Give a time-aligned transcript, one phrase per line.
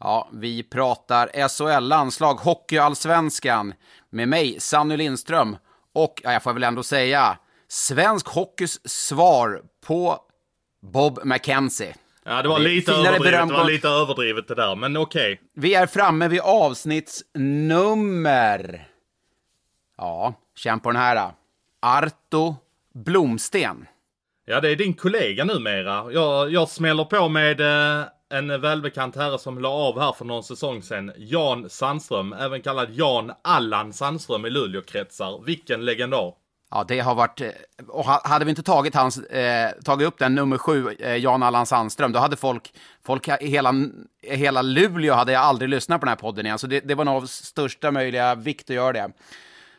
[0.00, 3.74] Ja, vi pratar SHL, landslag, hockeyallsvenskan
[4.10, 5.56] med mig, Sanny Lindström,
[5.94, 7.38] och ja, jag får väl ändå säga,
[7.68, 10.18] svensk hockeys svar på
[10.82, 11.94] Bob McKenzie.
[12.24, 15.40] Ja, det var, lite överdrivet, det var lite överdrivet det där, men okej.
[15.54, 18.86] Vi är framme vid avsnittsnummer...
[19.96, 21.30] Ja, känn på den här.
[21.82, 22.56] Arto
[22.94, 23.86] Blomsten.
[24.46, 26.12] Ja, det är din kollega numera.
[26.12, 30.42] Jag, jag smäller på med eh, en välbekant herre som la av här för någon
[30.42, 31.12] säsong sedan.
[31.16, 35.42] Jan Sandström, även kallad Jan Allan Sandström i Luleåkretsar.
[35.44, 36.32] Vilken legendar.
[36.70, 37.40] Ja, det har varit...
[37.40, 37.48] Eh,
[37.88, 41.66] och hade vi inte tagit, hans, eh, tagit upp den nummer sju, eh, Jan Allan
[41.66, 42.72] Sandström, då hade folk...
[43.02, 43.74] folk i hela,
[44.22, 46.58] hela Luleå hade jag aldrig lyssnat på den här podden igen.
[46.58, 49.10] Så det, det var nog av största möjliga vikt att göra det.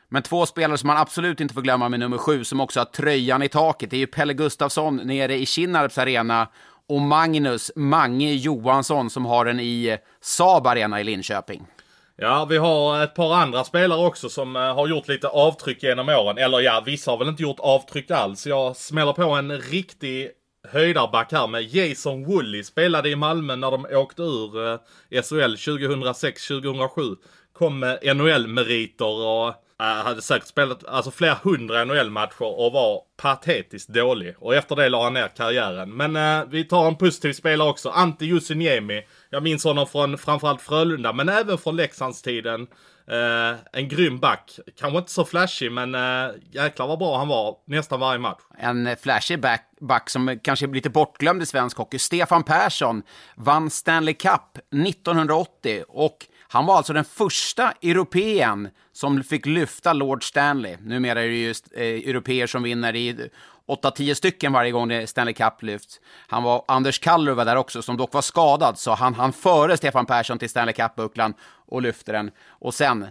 [0.09, 2.85] Men två spelare som man absolut inte får glömma med nummer sju, som också har
[2.85, 6.47] tröjan i taket, det är ju Pelle Gustafsson nere i Kinnarps arena
[6.92, 11.67] och Magnus Mange Johansson som har den i Saab Arena i Linköping.
[12.16, 16.09] Ja, vi har ett par andra spelare också som eh, har gjort lite avtryck genom
[16.09, 16.38] åren.
[16.38, 18.47] Eller ja, vissa har väl inte gjort avtryck alls.
[18.47, 20.30] Jag smäller på en riktig
[20.67, 22.64] höjdarback här med Jason Woolley.
[22.64, 24.78] Spelade i Malmö när de åkte ur eh,
[25.22, 27.16] SHL 2006-2007.
[27.53, 33.89] Kom med NHL-meriter och Eh, hade säkert spelat alltså flera hundra NHL-matcher och var patetiskt
[33.89, 34.35] dålig.
[34.39, 35.97] Och efter det la han ner karriären.
[35.97, 37.89] Men eh, vi tar en positiv spelare också.
[37.89, 39.03] Antti Jusiniemi.
[39.29, 42.67] Jag minns honom från framförallt Frölunda, men även från Leksandstiden.
[43.07, 44.59] Eh, en grym back.
[44.79, 48.41] Kanske inte så flashig, men eh, jäklar vad bra han var nästan varje match.
[48.57, 52.00] en eh, flashig back, back som eh, kanske är lite bortglömd i svensk hockey.
[52.00, 53.03] Stefan Persson
[53.35, 56.17] vann Stanley Cup 1980 och
[56.53, 60.78] han var alltså den första europeen som fick lyfta Lord Stanley.
[60.81, 63.29] Numera är det just eh, europeer som vinner i
[63.67, 66.00] 8-10 stycken varje gång det Stanley Cup lyfts.
[66.28, 69.78] Han var, Anders Kallur var där också, som dock var skadad, så han han före
[69.78, 71.34] Stefan Persson till Stanley Cup-bucklan
[71.67, 72.31] och lyfte den.
[72.47, 73.07] Och sen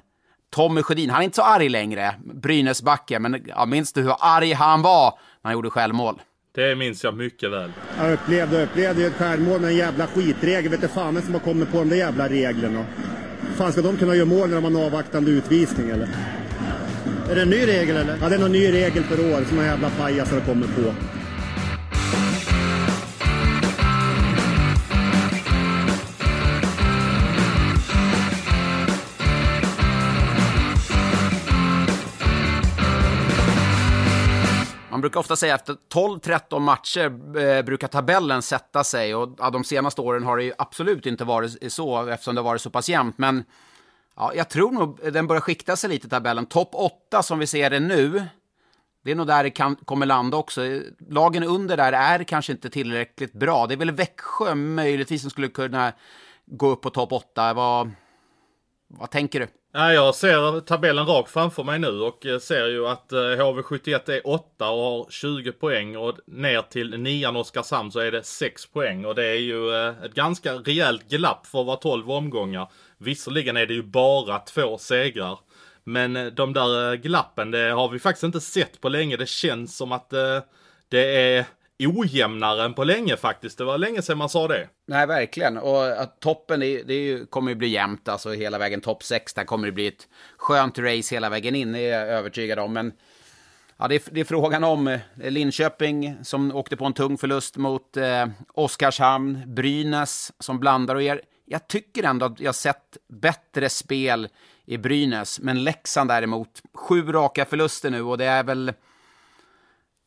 [0.51, 4.53] Tommy Sjödin, han är inte så arg längre, Brynäsbacke, men ja, minns du hur arg
[4.53, 6.22] han var när han gjorde självmål?
[6.55, 7.72] Det minns jag mycket väl.
[7.99, 10.71] Jag upplevde upplevde ju ett självmål med en jävla skitregel.
[10.71, 12.84] Vet du fan vem som har kommit på de där jävla reglerna.
[13.60, 16.09] Fan ska de kunna göra mål när de har en avvaktande utvisning eller?
[17.31, 18.16] Är det en ny regel eller?
[18.21, 20.94] Ja, det är någon ny regel per år som några jävla pajasar har kommit på.
[35.00, 39.50] Man brukar ofta säga att efter 12-13 matcher eh, brukar tabellen sätta sig och ja,
[39.50, 42.71] de senaste åren har det ju absolut inte varit så eftersom det har varit så
[42.71, 43.19] pass jämnt.
[43.19, 43.44] Men
[44.16, 46.47] ja, jag tror nog den börjar skikta sig lite tabellen.
[46.47, 48.25] Topp 8 som vi ser det nu,
[49.05, 50.60] det är nog där det kan, kommer landa också.
[51.09, 53.66] Lagen under där är kanske inte tillräckligt bra.
[53.66, 55.93] Det är väl Växjö möjligtvis som skulle kunna
[56.47, 57.55] gå upp på topp 8.
[57.55, 57.91] Vad,
[58.89, 59.47] vad tänker du?
[59.73, 64.11] Ja, jag ser tabellen rakt framför mig nu och eh, ser ju att eh, HV71
[64.11, 68.67] är 8 och har 20 poäng och ner till nian Oskarshamn så är det 6
[68.67, 72.69] poäng och det är ju eh, ett ganska rejält glapp för att vara 12 omgångar.
[72.99, 75.39] Visserligen är det ju bara två segrar.
[75.85, 79.17] Men de där glappen, det har vi faktiskt inte sett på länge.
[79.17, 80.11] Det känns som att
[80.89, 81.45] det är
[81.87, 83.59] ojämnare än på länge faktiskt.
[83.59, 84.69] Det var länge sedan man sa det.
[84.87, 85.59] Nej, verkligen.
[85.59, 89.35] Och att toppen, det, det kommer ju bli jämnt, alltså hela vägen topp 6.
[89.35, 92.73] Där kommer det bli ett skönt race hela vägen in, det är jag övertygad om.
[92.73, 92.93] Men
[93.77, 97.57] ja, det, är, det är frågan om eh, Linköping som åkte på en tung förlust
[97.57, 101.21] mot eh, Oskarshamn, Brynäs som blandar och ger.
[101.47, 104.28] Jag tycker ändå att jag sett bättre spel
[104.65, 108.72] i Brynäs, men Leksand däremot, sju raka förluster nu och det är väl...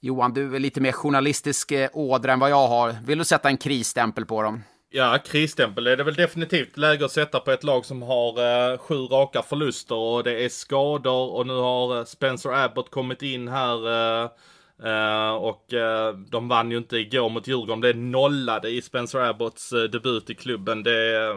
[0.06, 2.96] Johan, du är lite mer journalistisk eh, ådra än vad jag har.
[3.06, 4.64] Vill du sätta en krisstämpel på dem?
[4.90, 8.30] Ja, krisstämpel är det väl definitivt läge att sätta på ett lag som har
[8.72, 13.22] eh, sju raka förluster och det är skador och nu har eh, Spencer Abbott kommit
[13.22, 13.88] in här.
[13.88, 14.30] Eh,
[14.84, 17.82] eh, och eh, de vann ju inte igår mot Djurgården.
[17.82, 20.84] Det nollade i Spencer Abbotts debut i klubben.
[20.84, 21.30] Det,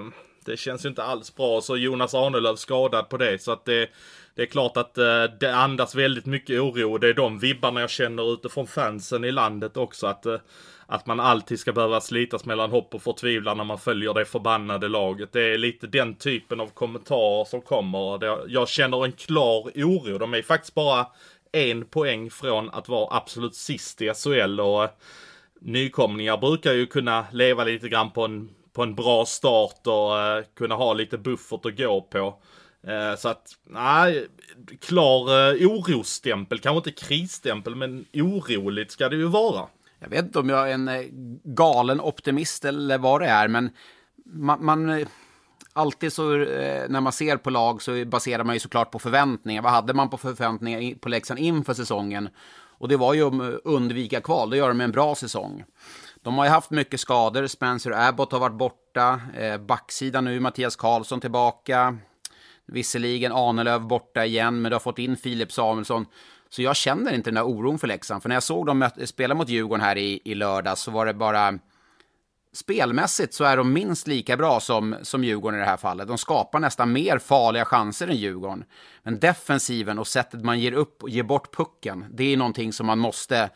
[0.47, 1.61] det känns ju inte alls bra.
[1.61, 3.43] Så Jonas Arnelöv skadad på det.
[3.43, 3.91] Så att det,
[4.35, 6.99] det är klart att eh, det andas väldigt mycket oro.
[6.99, 10.07] Det är de vibbarna jag känner utifrån fansen i landet också.
[10.07, 10.39] Att, eh,
[10.87, 14.89] att man alltid ska behöva slitas mellan hopp och förtvivlan när man följer det förbannade
[14.89, 15.33] laget.
[15.33, 18.49] Det är lite den typen av kommentarer som kommer.
[18.49, 20.19] Jag känner en klar oro.
[20.19, 21.07] De är faktiskt bara
[21.53, 24.91] en poäng från att vara absolut sist i SHL och eh,
[25.61, 30.45] nykomlingar brukar ju kunna leva lite grann på en, på en bra start och eh,
[30.57, 32.35] kunna ha lite buffert att gå på.
[32.87, 34.27] Eh, så att, nej,
[34.81, 39.67] klar eh, orosstämpel, kanske inte krisstämpel, men oroligt ska det ju vara.
[39.99, 41.05] Jag vet inte om jag är en eh,
[41.45, 43.71] galen optimist eller vad det är, men
[44.25, 45.07] man, man
[45.73, 49.63] alltid så eh, när man ser på lag så baserar man ju såklart på förväntningar.
[49.63, 52.29] Vad hade man på förväntningar på Leksand inför säsongen?
[52.79, 55.65] Och det var ju om undvika kval, då gör de en bra säsong.
[56.27, 60.77] De har ju haft mycket skador, Spencer Abbott har varit borta, eh, backsidan nu, Mattias
[60.77, 61.99] Karlsson tillbaka.
[62.67, 66.07] Visserligen Ahnelöv borta igen, men du har fått in Filip Samuelsson.
[66.49, 68.23] Så jag känner inte den där oron för Leksand.
[68.23, 71.15] För när jag såg dem spela mot Djurgården här i, i lördags så var det
[71.15, 71.59] bara
[72.53, 76.09] spelmässigt så är de minst lika bra som, som Djurgården i det här fallet.
[76.09, 78.65] De skapar nästan mer farliga chanser än Djurgården.
[79.03, 82.87] Men defensiven och sättet man ger upp och ger bort pucken, det är någonting som
[82.87, 83.51] man måste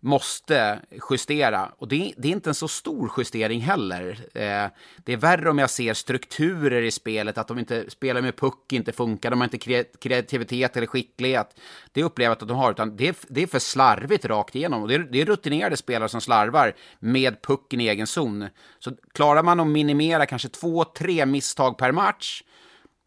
[0.00, 0.80] måste
[1.10, 1.72] justera.
[1.78, 4.10] Och det, det, är inte en så stor justering heller.
[4.34, 4.66] Eh,
[4.96, 8.72] det är värre om jag ser strukturer i spelet, att de inte spelar med puck,
[8.72, 11.60] inte funkar, de har inte kreativitet eller skicklighet.
[11.92, 14.82] Det upplever jag att de har, utan det är, det är för slarvigt rakt igenom.
[14.82, 18.46] Och det är, det är rutinerade spelare som slarvar med pucken i egen zon.
[18.78, 22.42] Så klarar man att minimera kanske två, tre misstag per match,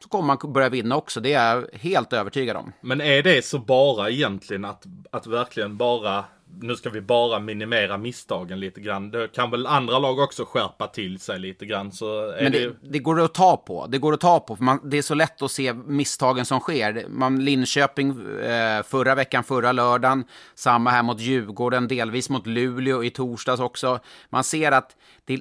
[0.04, 1.20] så kommer man börja vinna också.
[1.20, 2.72] Det är jag helt övertygad om.
[2.82, 6.26] Men är det så bara egentligen att, att verkligen bara
[6.59, 9.12] nu ska vi bara minimera misstagen lite grann.
[9.12, 11.92] Det kan väl andra lag också skärpa till sig lite grann.
[11.92, 12.75] Så Men det, det...
[12.81, 13.88] det går att ta på.
[13.88, 14.56] Det går att ta på.
[14.56, 17.06] För man, det är så lätt att se misstagen som sker.
[17.09, 18.09] Man, Linköping
[18.42, 20.24] eh, förra veckan, förra lördagen.
[20.56, 24.00] Samma här mot Djurgården, delvis mot Luleå i torsdags också.
[24.30, 24.95] Man ser att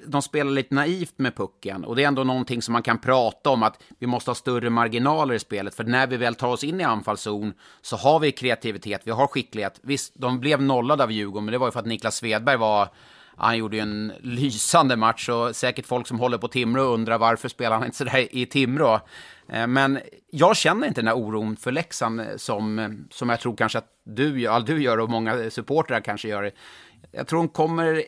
[0.07, 1.85] de spelar lite naivt med pucken.
[1.85, 4.71] Och det är ändå någonting som man kan prata om, att vi måste ha större
[4.71, 5.75] marginaler i spelet.
[5.75, 9.27] För när vi väl tar oss in i anfallszon så har vi kreativitet, vi har
[9.27, 9.81] skicklighet.
[9.83, 12.89] Visst, de blev nollade av Djurgården, men det var ju för att Niklas Svedberg var
[13.43, 17.49] han gjorde ju en lysande match och säkert folk som håller på Timrå undrar varför
[17.49, 19.01] spelar han inte sådär i Timrå.
[19.49, 20.01] Eh, men
[20.31, 23.79] jag känner inte den här oron för Leksand eh, som, eh, som jag tror kanske
[23.79, 26.51] att du, du gör och många supportrar kanske gör.
[27.13, 28.05] Jag tror de kommer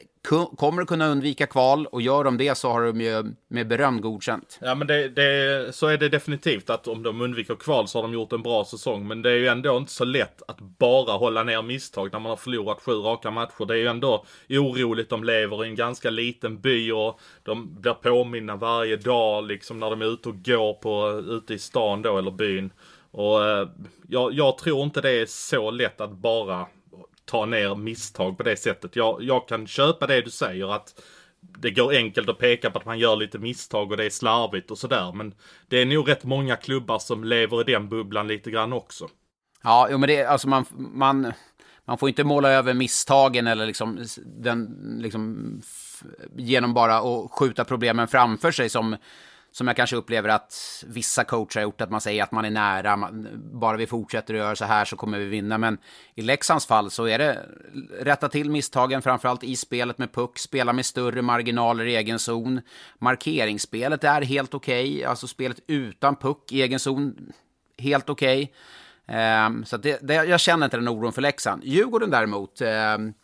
[0.56, 4.58] kommer kunna undvika kval och gör de det så har de ju med beröm godkänt.
[4.60, 8.02] Ja men det, det, så är det definitivt att om de undviker kval så har
[8.02, 9.08] de gjort en bra säsong.
[9.08, 12.30] Men det är ju ändå inte så lätt att bara hålla ner misstag när man
[12.30, 13.66] har förlorat sju raka matcher.
[13.66, 15.10] Det är ju ändå oroligt.
[15.10, 19.90] De lever i en ganska liten by och de blir påminna varje dag liksom när
[19.90, 22.72] de är ute och går på, ute i stan då eller byn.
[23.10, 23.68] Och eh,
[24.08, 26.66] jag, jag tror inte det är så lätt att bara
[27.32, 28.96] ta ner misstag på det sättet.
[28.96, 31.00] Jag, jag kan köpa det du säger att
[31.40, 34.70] det går enkelt att peka på att man gör lite misstag och det är slarvigt
[34.70, 35.12] och sådär.
[35.12, 35.34] Men
[35.68, 39.08] det är nog rätt många klubbar som lever i den bubblan lite grann också.
[39.62, 41.32] Ja, jo, men det är alltså man, man,
[41.84, 44.68] man får inte måla över misstagen eller liksom den,
[45.00, 45.60] liksom
[46.36, 48.96] genom bara att skjuta problemen framför sig som
[49.52, 52.50] som jag kanske upplever att vissa coacher har gjort, att man säger att man är
[52.50, 55.58] nära, man, bara vi fortsätter att göra så här så kommer vi vinna.
[55.58, 55.78] Men
[56.14, 57.38] i Leksands fall så är det
[58.00, 62.60] rätta till misstagen, framförallt i spelet med puck, spela med större marginaler i egen zon.
[62.98, 65.04] Markeringsspelet är helt okej, okay.
[65.04, 67.32] alltså spelet utan puck i egen zon,
[67.78, 68.42] helt okej.
[68.42, 69.46] Okay.
[69.46, 71.64] Um, så det, det, jag känner inte den oron för Leksand.
[71.64, 73.14] Djurgården däremot, um,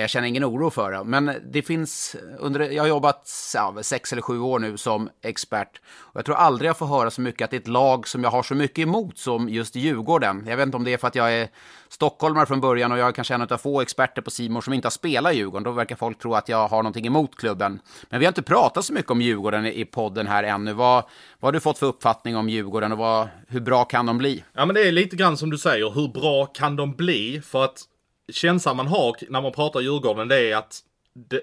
[0.00, 4.12] jag känner ingen oro för det, men det finns under, jag har jobbat ja, sex
[4.12, 5.80] eller sju år nu som expert
[6.14, 8.24] och jag tror aldrig jag får höra så mycket att det är ett lag som
[8.24, 10.46] jag har så mycket emot som just Djurgården.
[10.48, 11.48] Jag vet inte om det är för att jag är
[11.88, 14.86] stockholmare från början och jag är kanske en av få experter på Simon som inte
[14.86, 15.62] har spelat i Djurgården.
[15.62, 17.80] Då verkar folk tro att jag har någonting emot klubben.
[18.10, 20.72] Men vi har inte pratat så mycket om Djurgården i podden här ännu.
[20.72, 21.04] Vad,
[21.40, 24.44] vad har du fått för uppfattning om Djurgården och vad, hur bra kan de bli?
[24.52, 25.90] Ja, men det är lite grann som du säger.
[25.90, 27.40] Hur bra kan de bli?
[27.44, 27.84] För att
[28.32, 30.82] känslan man har när man pratar Djurgården det är att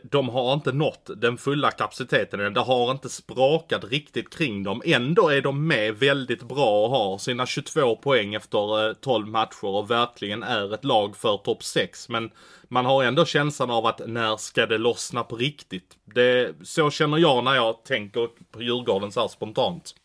[0.04, 2.54] de, har inte nått den fulla kapaciteten.
[2.54, 4.82] Det har inte sprakat riktigt kring dem.
[4.86, 9.66] Ändå är de med väldigt bra och har sina 22 poäng efter eh, 12 matcher
[9.66, 12.10] och verkligen är ett lag för topp 6.
[12.10, 12.32] Men
[12.68, 15.98] man har ändå känslan av att när ska det lossna på riktigt?
[16.06, 19.96] Det, så känner jag när jag tänker på Djurgården så här spontant.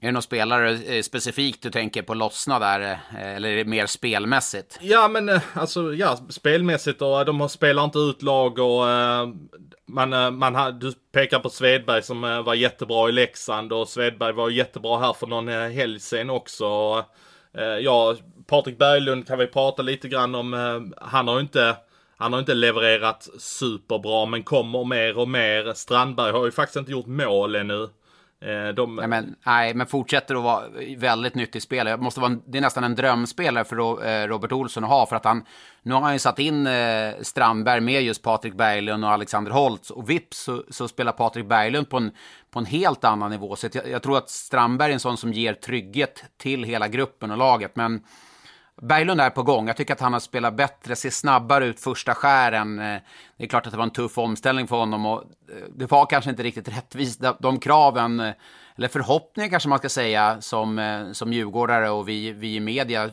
[0.00, 2.80] Är det någon spelare eh, specifikt du tänker på lossna där?
[2.80, 4.78] Eh, eller är det mer spelmässigt?
[4.80, 8.84] Ja, men eh, alltså ja, spelmässigt och de spelar inte ut lag och
[9.86, 14.98] man, man, du pekar på Svedberg som var jättebra i Leksand och Svedberg var jättebra
[14.98, 16.64] här för någon helg sen också.
[17.80, 20.92] Ja, Patrik Berglund kan vi prata lite grann om.
[21.00, 21.76] Han har ju inte
[22.16, 25.72] han har inte levererat superbra men kommer mer och mer.
[25.74, 27.88] Strandberg har ju faktiskt inte gjort mål ännu.
[28.40, 28.96] Eh, de...
[28.96, 30.64] Nej, men, nej, men fortsätter att vara
[30.96, 31.96] väldigt nyttig spelare.
[31.96, 35.06] Måste vara, det är nästan en drömspelare för eh, Robert Olsson att ha.
[35.06, 35.44] För att han,
[35.82, 39.90] nu har han ju satt in eh, Strandberg med just Patrik Berglund och Alexander Holtz.
[39.90, 42.10] Och vips så, så, spelar Patrik Berglund på en,
[42.50, 43.56] på en helt annan nivå.
[43.56, 47.30] Så jag, jag, tror att Strandberg är en sån som ger trygghet till hela gruppen
[47.30, 47.76] och laget.
[47.76, 48.00] Men
[48.82, 49.66] Berglund är på gång.
[49.66, 52.78] Jag tycker att han har spelat bättre, ser snabbare ut första skären.
[52.78, 53.00] Eh,
[53.36, 56.06] det är klart att det var en tuff omställning för honom och eh, det var
[56.06, 57.22] kanske inte riktigt rättvist.
[57.40, 58.32] De kraven, eh,
[58.76, 63.10] eller förhoppningar kanske man ska säga, som, som djurgårdare och vi, vi i media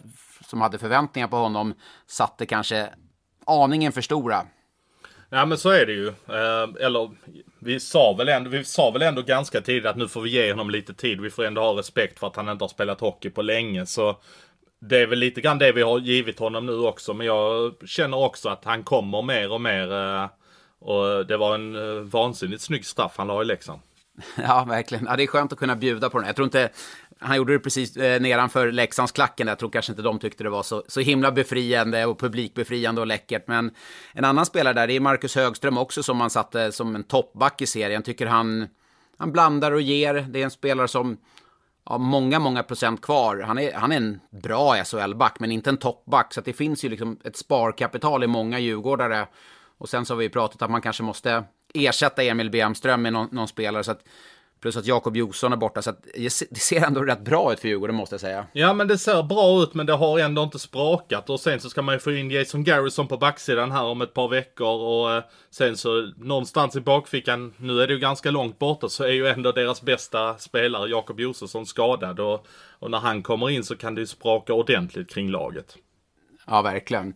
[0.50, 1.74] som hade förväntningar på honom
[2.08, 2.90] satte kanske
[3.46, 4.42] aningen för stora.
[5.30, 6.14] Ja men så är det ju.
[6.86, 7.10] eller
[7.60, 10.52] vi sa, väl ändå, vi sa väl ändå ganska tidigt att nu får vi ge
[10.52, 11.22] honom lite tid.
[11.22, 13.86] Vi får ändå ha respekt för att han inte har spelat hockey på länge.
[13.86, 14.18] Så
[14.90, 17.14] det är väl lite grann det vi har givit honom nu också.
[17.14, 19.94] Men jag känner också att han kommer mer och mer.
[19.94, 20.30] Eh,
[20.80, 23.82] och det var en eh, vansinnigt snygg straff han la i Leksand.
[24.38, 25.06] Ja, verkligen.
[25.06, 26.28] Ja, det är skönt att kunna bjuda på den.
[26.28, 26.70] Jag tror inte...
[27.20, 29.48] Han gjorde det precis eh, nedanför Leksandsklacken.
[29.48, 33.08] Jag tror kanske inte de tyckte det var så, så himla befriande och publikbefriande och
[33.08, 33.48] läckert.
[33.48, 33.72] Men
[34.14, 37.62] en annan spelare där, det är Marcus Högström också som man satte som en toppback
[37.62, 38.04] i serien.
[38.04, 38.68] Tycker han,
[39.18, 40.14] han blandar och ger.
[40.30, 41.18] Det är en spelare som
[41.90, 43.40] ja, många, många procent kvar.
[43.40, 46.34] Han är, han är en bra SHL-back, men inte en toppback.
[46.34, 49.28] Så det finns ju liksom ett sparkapital i många djurgårdare.
[49.78, 53.28] Och sen så har vi pratat att man kanske måste ersätta Emil Bemström med någon,
[53.32, 53.84] någon spelare.
[53.84, 54.04] Så att
[54.66, 56.08] Plus att Jakob Josson är borta, så att
[56.50, 58.46] det ser ändå rätt bra ut för Djurgården måste jag säga.
[58.54, 61.30] Ja, men det ser bra ut, men det har ändå inte sprakat.
[61.30, 64.14] Och sen så ska man ju få in Jason Garrison på backsidan här om ett
[64.14, 64.82] par veckor.
[64.82, 69.04] Och eh, sen så någonstans i bakfickan, nu är det ju ganska långt borta, så
[69.04, 72.20] är ju ändå deras bästa spelare Jakob Josefsson skadad.
[72.20, 72.48] Och,
[72.80, 75.78] och när han kommer in så kan det ju spraka ordentligt kring laget.
[76.48, 77.14] Ja, verkligen.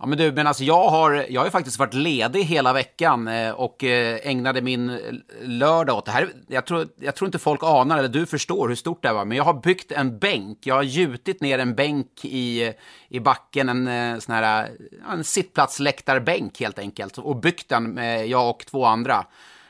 [0.00, 3.28] Ja, men du, men alltså jag har, jag har ju faktiskt varit ledig hela veckan
[3.28, 4.98] eh, och eh, ägnade min
[5.42, 6.28] lördag åt det här.
[6.46, 9.24] Jag tror, jag tror inte folk anar, eller du förstår hur stort det här var,
[9.24, 10.58] men jag har byggt en bänk.
[10.62, 12.72] Jag har gjutit ner en bänk i,
[13.08, 14.70] i backen, en eh, sån här
[15.10, 19.26] en sittplatsläktarbänk helt enkelt, och byggt den med jag och två andra.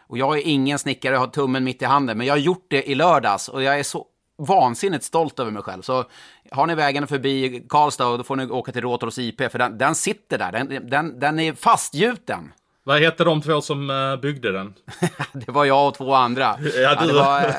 [0.07, 2.67] Och jag är ingen snickare, jag har tummen mitt i handen, men jag har gjort
[2.71, 4.07] det i lördags och jag är så
[4.39, 5.83] vansinnigt stolt över mig själv.
[5.83, 6.05] Så
[6.51, 9.95] har ni vägen förbi Karlstad, då får ni åka till Råtros IP, för den, den
[9.95, 10.53] sitter där.
[10.53, 12.53] Den, den, den är fastgjuten.
[12.89, 14.75] Vad hette de två som uh, byggde den?
[15.33, 16.59] det var jag och två andra.
[16.75, 17.53] Ja, du, var, uh,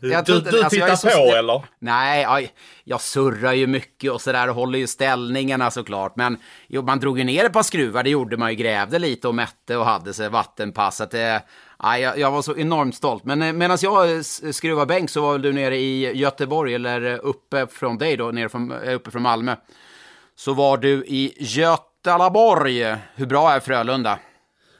[0.00, 1.62] jag du, du alltså, tittar så, på eller?
[1.78, 2.48] Nej, jag,
[2.84, 6.16] jag surrar ju mycket och sådär och håller ju ställningarna såklart.
[6.16, 6.36] Men
[6.68, 8.56] jo, man drog ju ner ett par skruvar, det gjorde man ju.
[8.56, 11.00] Grävde lite och mätte och hade sig vattenpass.
[11.00, 11.42] Att det,
[11.82, 13.24] ja, jag, jag, var så enormt stolt.
[13.24, 17.18] Men eh, medan jag eh, skruvar bänk så var du nere i Göteborg, eller eh,
[17.22, 19.56] uppe från dig då, nere från, uppe från Malmö.
[20.36, 22.96] Så var du i Götalaborg.
[23.14, 24.18] Hur bra är Frölunda?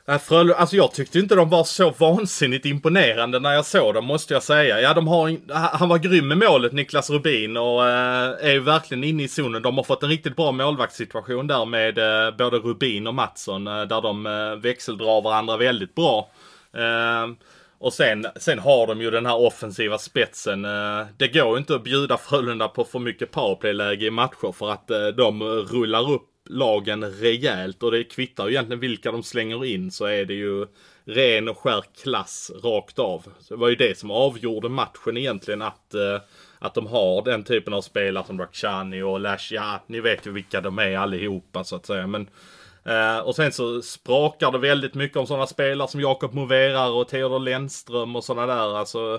[0.09, 4.05] Äh, Frölunda, alltså jag tyckte inte de var så vansinnigt imponerande när jag såg dem
[4.05, 4.81] måste jag säga.
[4.81, 9.05] Ja, de har, han var grym med målet, Niklas Rubin, och eh, är ju verkligen
[9.05, 9.63] inne i zonen.
[9.63, 13.83] De har fått en riktigt bra målvaktssituation där med eh, både Rubin och Mattsson, eh,
[13.83, 14.25] där de
[14.63, 16.31] växeldrar varandra väldigt bra.
[16.75, 17.27] Eh,
[17.79, 20.65] och sen, sen har de ju den här offensiva spetsen.
[20.65, 24.71] Eh, det går ju inte att bjuda Frölunda på för mycket powerplayläge i matcher för
[24.71, 29.65] att eh, de rullar upp lagen rejält och det kvittar ju egentligen vilka de slänger
[29.65, 30.67] in så är det ju
[31.05, 33.25] ren och skär klass rakt av.
[33.41, 36.21] Så det var ju det som avgjorde matchen egentligen att, eh,
[36.59, 39.55] att de har den typen av spelare som Rakhshani och Lash.
[39.55, 42.07] Ja, ni vet ju vilka de är allihopa så att säga.
[42.07, 42.29] Men,
[42.85, 47.09] Eh, och sen så sprakar det väldigt mycket om sådana spelare som Jakob Moverar och
[47.09, 48.79] Theodor Lennström och sådana där.
[48.79, 49.19] Alltså,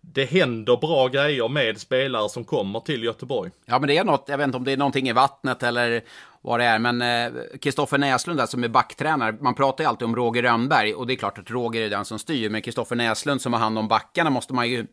[0.00, 3.50] det händer bra grejer med spelare som kommer till Göteborg.
[3.66, 6.02] Ja, men det är något, jag vet inte om det är någonting i vattnet eller
[6.40, 6.78] vad det är.
[6.78, 10.42] Men eh, Kristoffer eh, Näslund där som är backtränare, man pratar ju alltid om Roger
[10.42, 12.50] Rönnberg och det är klart att Roger är den som styr.
[12.50, 14.86] Men Kristoffer Näslund som har hand om backarna måste man ju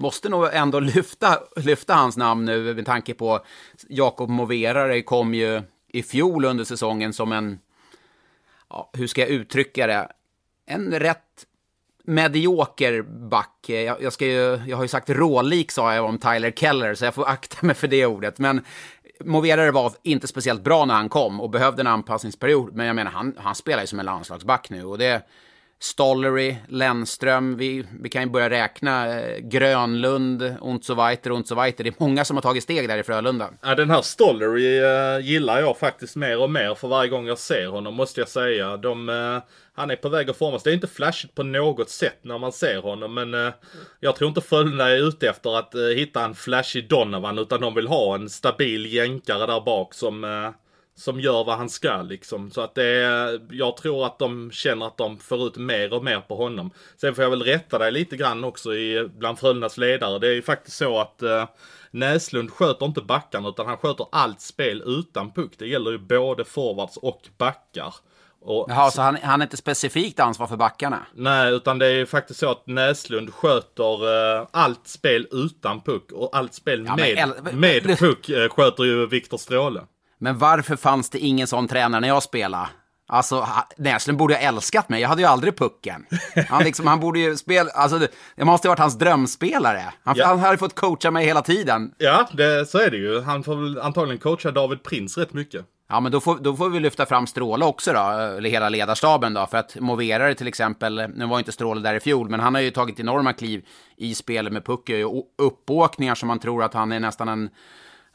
[0.00, 3.40] Måste nog ändå lyfta, lyfta hans namn nu med tanke på
[3.88, 7.58] Jakob Moverare kom ju i fjol under säsongen som en,
[8.68, 10.08] ja, hur ska jag uttrycka det,
[10.66, 11.46] en rätt
[12.04, 13.64] medioker back.
[13.66, 17.04] Jag, jag, ska ju, jag har ju sagt rålik sa jag om Tyler Keller, så
[17.04, 18.38] jag får akta mig för det ordet.
[18.38, 18.64] Men
[19.20, 22.74] Moverare var inte speciellt bra när han kom och behövde en anpassningsperiod.
[22.74, 24.84] Men jag menar, han, han spelar ju som en landslagsback nu.
[24.84, 25.22] Och det
[25.80, 31.54] Stollery, Lennström, vi, vi kan ju börja räkna eh, Grönlund, och så weiter, och så
[31.54, 31.84] weiter.
[31.84, 33.50] Det är många som har tagit steg där i Frölunda.
[33.62, 37.38] Ja, den här Stollery uh, gillar jag faktiskt mer och mer för varje gång jag
[37.38, 38.76] ser honom, måste jag säga.
[38.76, 39.42] De, uh,
[39.72, 40.62] han är på väg att formas.
[40.62, 43.52] Det är inte flashigt på något sätt när man ser honom, men uh,
[44.00, 47.88] jag tror inte Frölunda är ute efter att hitta en flashig Donovan, utan de vill
[47.88, 50.24] ha en stabil jänkare där bak som
[50.98, 52.50] som gör vad han ska liksom.
[52.50, 56.04] Så att det är, jag tror att de känner att de får ut mer och
[56.04, 56.70] mer på honom.
[56.96, 60.18] Sen får jag väl rätta dig lite grann också i, bland Frölundas ledare.
[60.18, 61.48] Det är ju faktiskt så att eh,
[61.90, 65.52] Näslund sköter inte backarna utan han sköter allt spel utan puck.
[65.58, 67.94] Det gäller ju både forwards och backar.
[68.40, 71.06] Och, Jaha, så han, han är inte specifikt ansvar för backarna?
[71.14, 76.12] Nej, utan det är ju faktiskt så att Näslund sköter eh, allt spel utan puck
[76.12, 79.80] och allt spel Ja, med, med puck eh, sköter ju Viktor Stråle.
[80.18, 82.68] Men varför fanns det ingen sån tränare när jag spelade?
[83.10, 85.00] Alltså, Näslund borde ha älskat mig.
[85.00, 86.06] Jag hade ju aldrig pucken.
[86.48, 87.70] Han, liksom, han borde ju spela...
[87.70, 87.98] Alltså,
[88.36, 89.82] det måste ha varit hans drömspelare.
[90.04, 90.26] Han, Ja.
[90.26, 91.92] han hade fått coacha mig hela tiden.
[91.98, 93.20] Ja, det, så är det ju.
[93.20, 95.64] Han får väl antagligen coacha David Prins rätt mycket.
[95.90, 99.34] Ja, men då får, då får vi lyfta fram Stråle också då, eller hela ledarstaben
[99.34, 102.54] då, för att Moverare till exempel, nu var inte Stråle där i fjol, men han
[102.54, 103.64] har ju tagit enorma kliv
[103.96, 107.50] i spelet med puck, och uppåkningar som man tror att han är nästan en,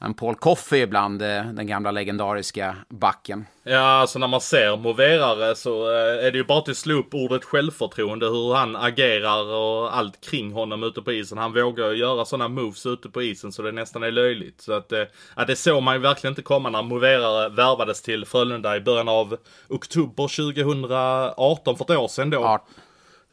[0.04, 3.46] en Paul Coffey ibland, eh, den gamla legendariska backen.
[3.64, 7.00] Ja, alltså när man ser Moverare så eh, är det ju bara till att slå
[7.00, 11.38] upp ordet självförtroende, hur han agerar och allt kring honom ute på isen.
[11.38, 14.62] Han vågar göra sådana moves ute på isen så det nästan är löjligt.
[14.62, 15.04] Så att, eh,
[15.36, 19.10] ja, det såg man ju verkligen inte komma när Moverare värvades till Frölunda i början
[19.10, 22.42] av oktober 2018, för ett år sedan då.
[22.42, 22.66] Ja,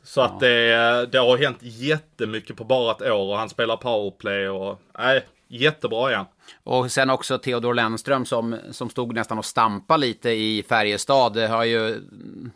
[0.02, 4.48] Så att det, det har hänt jättemycket på bara ett år och han spelar powerplay
[4.48, 6.26] och, nej, jättebra ja.
[6.64, 11.46] Och sen också Theodor Lennström som, som stod nästan och stampa lite i Färjestad det
[11.48, 12.00] har ju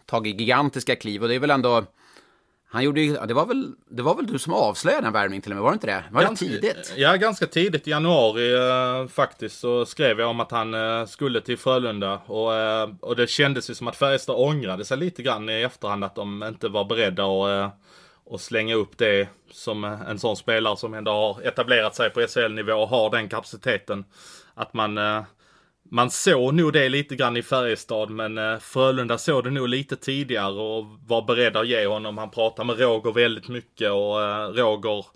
[0.07, 1.85] tagit gigantiska kliv och det är väl ändå...
[2.71, 5.53] Han gjorde ju, det var väl, det var väl du som avslöjade den värvningen till
[5.53, 6.05] och med, var det inte det?
[6.11, 6.93] Var det Ganska- tidigt?
[6.97, 11.41] Ja, ganska tidigt i januari eh, faktiskt så skrev jag om att han eh, skulle
[11.41, 12.21] till Frölunda.
[12.27, 16.05] Och, eh, och det kändes ju som att Färjestad ångrade sig lite grann i efterhand
[16.05, 17.73] att de inte var beredda att,
[18.31, 22.73] att slänga upp det som en sån spelare som ändå har etablerat sig på SHL-nivå
[22.73, 24.05] och har den kapaciteten.
[24.55, 25.23] Att man eh,
[25.91, 29.97] man såg nog det lite grann i Färjestad men eh, Frölunda såg det nog lite
[29.97, 32.19] tidigare och var beredda att ge honom.
[32.19, 35.07] Han pratade med Roger väldigt mycket och eh, Roger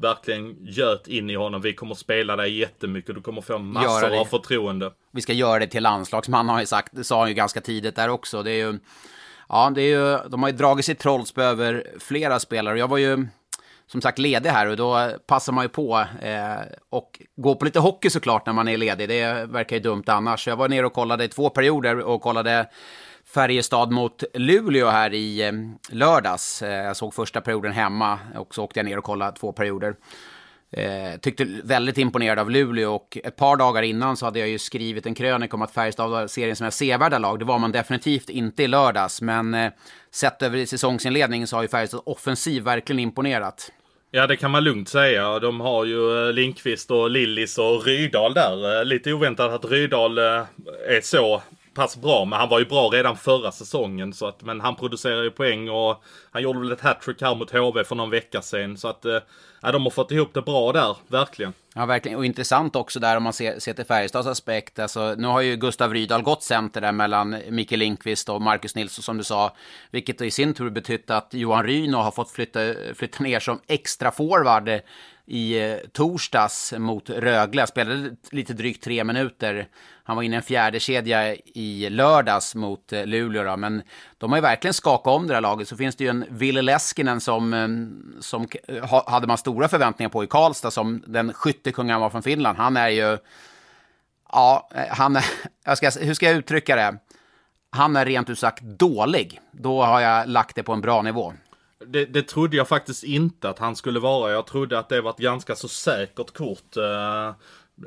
[0.00, 1.60] verkligen göt in i honom.
[1.60, 3.14] Vi kommer spela dig jättemycket.
[3.14, 4.92] Du kommer få massor av förtroende.
[5.12, 6.92] vi ska göra det till landslagsman har ju sagt.
[6.96, 8.42] Det sa han ju ganska tidigt där också.
[8.42, 8.78] Det är ju,
[9.48, 12.78] ja, det är ju, de har ju dragit sitt trollspö över flera spelare.
[12.78, 13.26] Jag var ju
[13.86, 17.80] som sagt ledig här och då passar man ju på eh, och gå på lite
[17.80, 19.08] hockey såklart när man är ledig.
[19.08, 20.44] Det verkar ju dumt annars.
[20.44, 22.68] Så jag var nere och kollade i två perioder och kollade
[23.34, 25.52] Färjestad mot Luleå här i eh,
[25.90, 26.62] lördags.
[26.62, 29.94] Eh, jag såg första perioden hemma och så åkte jag ner och kollade två perioder.
[30.70, 34.58] Eh, tyckte väldigt imponerad av Luleå och ett par dagar innan så hade jag ju
[34.58, 37.38] skrivit en krönika om att Färjestad var seriens mest sevärda lag.
[37.38, 39.72] Det var man definitivt inte i lördags, men eh,
[40.10, 43.72] sett över säsongsinledningen så har ju Färjestad offensiv verkligen imponerat.
[44.10, 45.38] Ja, det kan man lugnt säga.
[45.38, 48.78] De har ju eh, Linkvist och Lillis och Rydal där.
[48.78, 50.24] Eh, lite oväntat att Rydal eh,
[50.88, 51.42] är så
[51.78, 54.12] pass bra, men han var ju bra redan förra säsongen.
[54.12, 57.50] Så att, men han producerar ju poäng och han gjorde väl ett hattrick här mot
[57.50, 58.76] HV för någon vecka sedan.
[58.76, 59.18] Så att eh,
[59.62, 61.52] ja, de har fått ihop det bra där, verkligen.
[61.74, 62.18] Ja, verkligen.
[62.18, 64.78] Och intressant också där om man ser, ser till Färjestads aspekt.
[64.78, 69.02] Alltså, nu har ju Gustav Rydahl gått center där mellan Mikael Lindqvist och Marcus Nilsson
[69.02, 69.56] som du sa.
[69.90, 72.60] Vilket i sin tur betytt att Johan Ryno har fått flytta,
[72.94, 74.80] flytta ner som extra forward
[75.28, 77.66] i eh, torsdags mot Rögle.
[77.66, 79.68] Spelade lite drygt tre minuter.
[80.08, 83.44] Han var inne i en fjärde kedja i lördags mot eh, Luleå.
[83.44, 83.56] Då.
[83.56, 83.82] Men
[84.18, 85.68] de har ju verkligen skakat om det här laget.
[85.68, 87.68] Så finns det ju en Ville Leskinen som, eh,
[88.20, 92.22] som eh, hade man stora förväntningar på i Karlstad som den skyttekung han var från
[92.22, 92.58] Finland.
[92.58, 93.18] Han är ju...
[94.32, 95.18] Ja, han.
[95.64, 96.98] Jag ska, hur ska jag uttrycka det?
[97.70, 99.40] Han är rent ut sagt dålig.
[99.52, 101.32] Då har jag lagt det på en bra nivå.
[101.86, 104.32] Det, det trodde jag faktiskt inte att han skulle vara.
[104.32, 106.76] Jag trodde att det var ett ganska så säkert kort.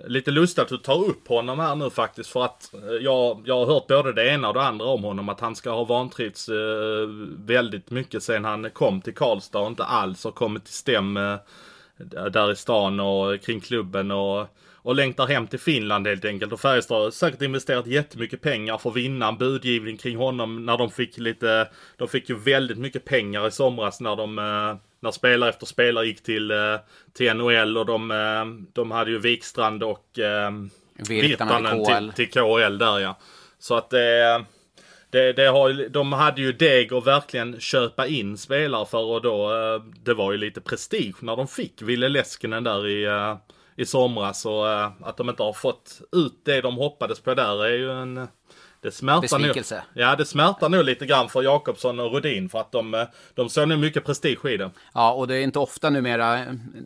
[0.07, 2.29] Lite lustigt att du tar upp honom här nu faktiskt.
[2.29, 5.29] För att eh, jag, jag har hört både det ena och det andra om honom.
[5.29, 7.07] Att han ska ha vantrivts eh,
[7.45, 11.35] väldigt mycket sen han kom till Karlstad och inte alls har kommit till stäm eh,
[12.31, 14.11] där i stan och kring klubben.
[14.11, 14.47] Och,
[14.83, 16.53] och längtar hem till Finland helt enkelt.
[16.53, 20.77] Och Färjestad har säkert investerat jättemycket pengar för att vinna en budgivning kring honom när
[20.77, 25.11] de fick lite, de fick ju väldigt mycket pengar i somras när de, eh, när
[25.11, 26.75] spelare efter spelare gick till, eh,
[27.13, 30.51] till NHL och de, eh, de hade ju Wikstrand och eh,
[31.09, 33.17] Virtanen till, till KL där ja.
[33.59, 34.45] Så att det,
[35.09, 39.51] det, det har, de hade ju deg att verkligen köpa in spelare för och då,
[40.03, 43.07] det var ju lite prestige när de fick Ville Leskinen där i,
[43.75, 47.77] i somras och att de inte har fått ut det de hoppades på där är
[47.77, 48.27] ju en,
[48.81, 49.75] det smärtar besvikelse.
[49.75, 53.03] Nog, ja, det smärtar nog lite grann för Jakobsson och Rodin för att de, eh,
[53.33, 54.71] de såg nog mycket prestige i det.
[54.93, 56.45] Ja, och det är inte ofta numera eh,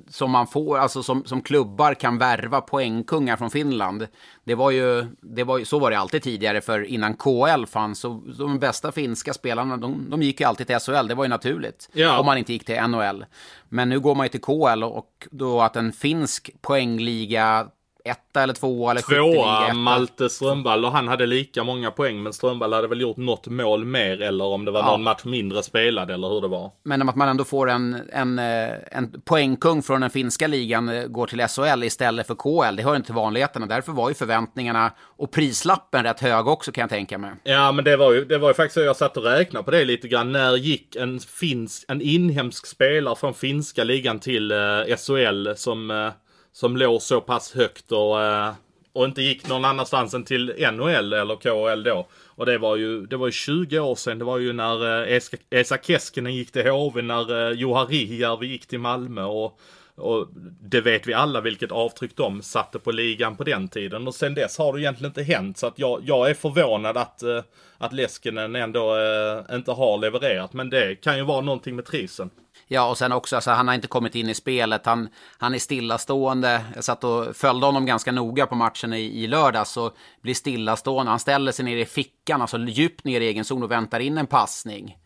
[0.10, 4.08] som man får, alltså som, som klubbar kan värva poängkungar från Finland.
[4.44, 8.00] Det var ju, det var ju, så var det alltid tidigare, för innan KL fanns,
[8.00, 11.30] så de bästa finska spelarna, de, de gick ju alltid till SHL, det var ju
[11.30, 11.90] naturligt.
[11.94, 12.20] Ja.
[12.20, 13.26] Om man inte gick till NHL.
[13.70, 17.68] Men nu går man ju till KL och då att en finsk poängliga
[18.06, 19.74] etta eller tvåa eller Tvåa.
[19.74, 23.86] Malte Strömvall och han hade lika många poäng men Strömvall hade väl gjort något mål
[23.86, 24.92] mer eller om det var Ja.
[24.92, 26.72] någon match mindre spelad eller hur det var.
[26.84, 31.04] Men att man ändå får en, en, eh, en poängkung från den finska ligan eh,
[31.06, 32.76] går till SHL istället för KL.
[32.76, 33.66] Det hör inte till vanligheterna.
[33.66, 37.32] Därför var ju förväntningarna och prislappen rätt hög också kan jag tänka mig.
[37.44, 39.72] Ja men det var ju, det var ju faktiskt så jag satt och räknade på
[39.72, 40.32] det lite grann.
[40.32, 44.58] När gick en, finsk, en inhemsk spelare från finska ligan till eh,
[44.98, 46.10] SHL som, eh,
[46.56, 48.54] som låg så pass högt och, eh,
[48.94, 52.08] och inte gick någon annanstans än till NHL eller KHL då.
[52.26, 54.20] Och det var ju, det var ju 20 år sedan.
[54.20, 58.66] Det var ju när eh, Esa, Keskinen gick till HV, när eh, Juha Rihijärvi gick
[58.66, 59.24] till Malmö.
[59.24, 59.60] Och,
[59.98, 60.28] och
[60.62, 64.08] det vet vi alla vilket avtryck de satte på ligan på den tiden.
[64.08, 65.58] Och sen dess har det egentligen inte hänt.
[65.58, 67.42] Så att jag, jag är förvånad att, eh,
[67.78, 70.54] att Leskinen ändå eh, inte har levererat.
[70.54, 72.30] Men det kan ju vara någonting med trivseln.
[72.68, 74.86] Ja, och sen också, alltså, han har inte kommit in i spelet.
[74.86, 76.66] Han, han är stillastående.
[76.76, 79.78] Jag satt och följde honom ganska noga på matchen i, i lördags.
[79.78, 81.10] Och blir stillastående.
[81.10, 84.18] Han ställer sig ner i fickan, alltså djupt ner i egen zon och väntar in
[84.18, 84.98] en passning.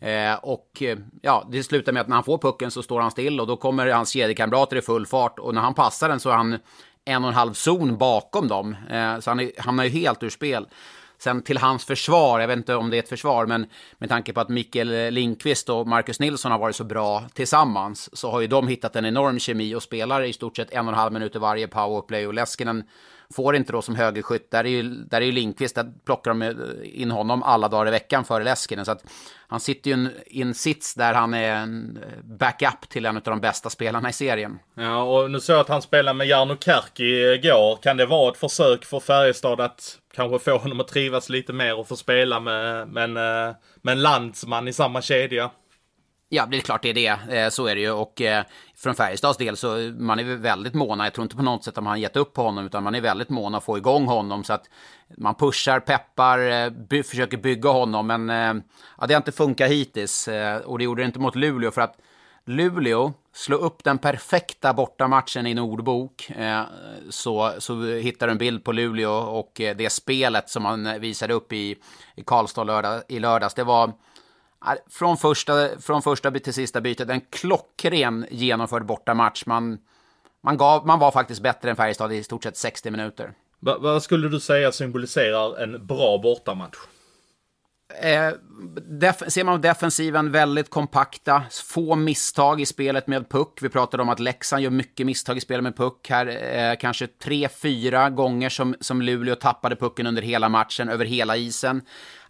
[0.00, 3.10] Eh, och eh, ja, det slutar med att när han får pucken så står han
[3.10, 5.38] still och då kommer hans kedjekamrater i full fart.
[5.38, 6.58] Och när han passar den så är han
[7.04, 8.76] en och en halv zon bakom dem.
[8.90, 10.66] Eh, så han är, hamnar ju helt ur spel.
[11.20, 13.66] Sen till hans försvar, jag vet inte om det är ett försvar, men
[13.98, 18.30] med tanke på att Mikael Lindqvist och Marcus Nilsson har varit så bra tillsammans så
[18.30, 20.98] har ju de hittat en enorm kemi och spelar i stort sett en och en
[20.98, 22.84] halv minut i varje powerplay och Leskinen
[23.34, 24.50] får inte då som högerskytt.
[24.50, 27.90] Där är ju, där är ju Lindqvist, där plockar de in honom alla dagar i
[27.90, 28.84] veckan före Leskinen.
[28.84, 29.04] Så att
[29.48, 33.40] han sitter ju i en, sits där han är en backup till en av de
[33.40, 34.58] bästa spelarna i serien.
[34.74, 37.78] Ja, och nu såg jag att han spelade med Jarno Kärki igår.
[37.82, 41.78] Kan det vara ett försök för Färjestad att kanske få honom att trivas lite mer
[41.78, 45.50] och få spela med, med, en, eh, med en landsman i samma kedja?
[46.30, 47.36] Ja, det är klart det är det.
[47.36, 47.90] Eh, så är det ju.
[47.90, 48.44] Och eh,
[48.76, 51.04] från Färjestads del så man är väldigt måna.
[51.04, 52.94] Jag tror inte på något sätt att man har gett upp på honom, utan man
[52.94, 54.44] är väldigt måna att få igång honom.
[54.44, 54.70] Så att
[55.16, 58.06] man pushar, peppar, eh, by försöker bygga honom.
[58.06, 58.28] Men
[58.98, 60.28] ja, det har inte funkat hittills.
[60.64, 61.96] Och det gjorde det inte mot Luleå, för att
[62.44, 66.30] Luleå slå upp den perfekta bortamatchen i Nordbok
[67.10, 71.52] så, så hittar du en bild på Luleå och det spelet som man visade upp
[71.52, 71.76] i,
[72.14, 73.54] i Karlstad lördag, i lördags.
[73.54, 73.92] Det var
[74.90, 79.46] från första, från första till sista bytet, en klockren genomförd bortamatch.
[79.46, 79.78] Man,
[80.42, 83.32] man, gav, man var faktiskt bättre än Färjestad i stort sett 60 minuter.
[83.60, 86.76] Va, vad skulle du säga symboliserar en bra bortamatch?
[88.02, 88.32] Eh,
[88.86, 93.58] def, ser man defensiven väldigt kompakta, få misstag i spelet med puck.
[93.60, 96.10] Vi pratade om att Leksand gör mycket misstag i spelet med puck.
[96.10, 101.04] Här eh, kanske tre, fyra gånger som, som Luleå tappade pucken under hela matchen, över
[101.04, 101.82] hela isen.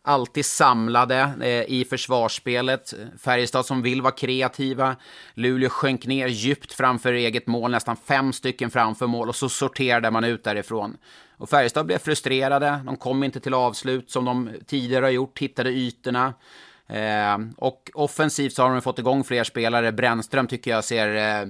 [0.08, 2.94] Alltid samlade eh, i försvarsspelet.
[3.18, 4.96] Färjestad som vill vara kreativa.
[5.34, 10.10] Luleå sjönk ner djupt framför eget mål, nästan fem stycken framför mål och så sorterade
[10.10, 10.96] man ut därifrån.
[11.36, 15.70] Och Färjestad blev frustrerade, de kom inte till avslut som de tidigare har gjort, hittade
[15.70, 16.34] ytorna.
[16.86, 19.92] Eh, och offensivt så har de fått igång fler spelare.
[19.92, 21.48] Brännström tycker jag ser, eh,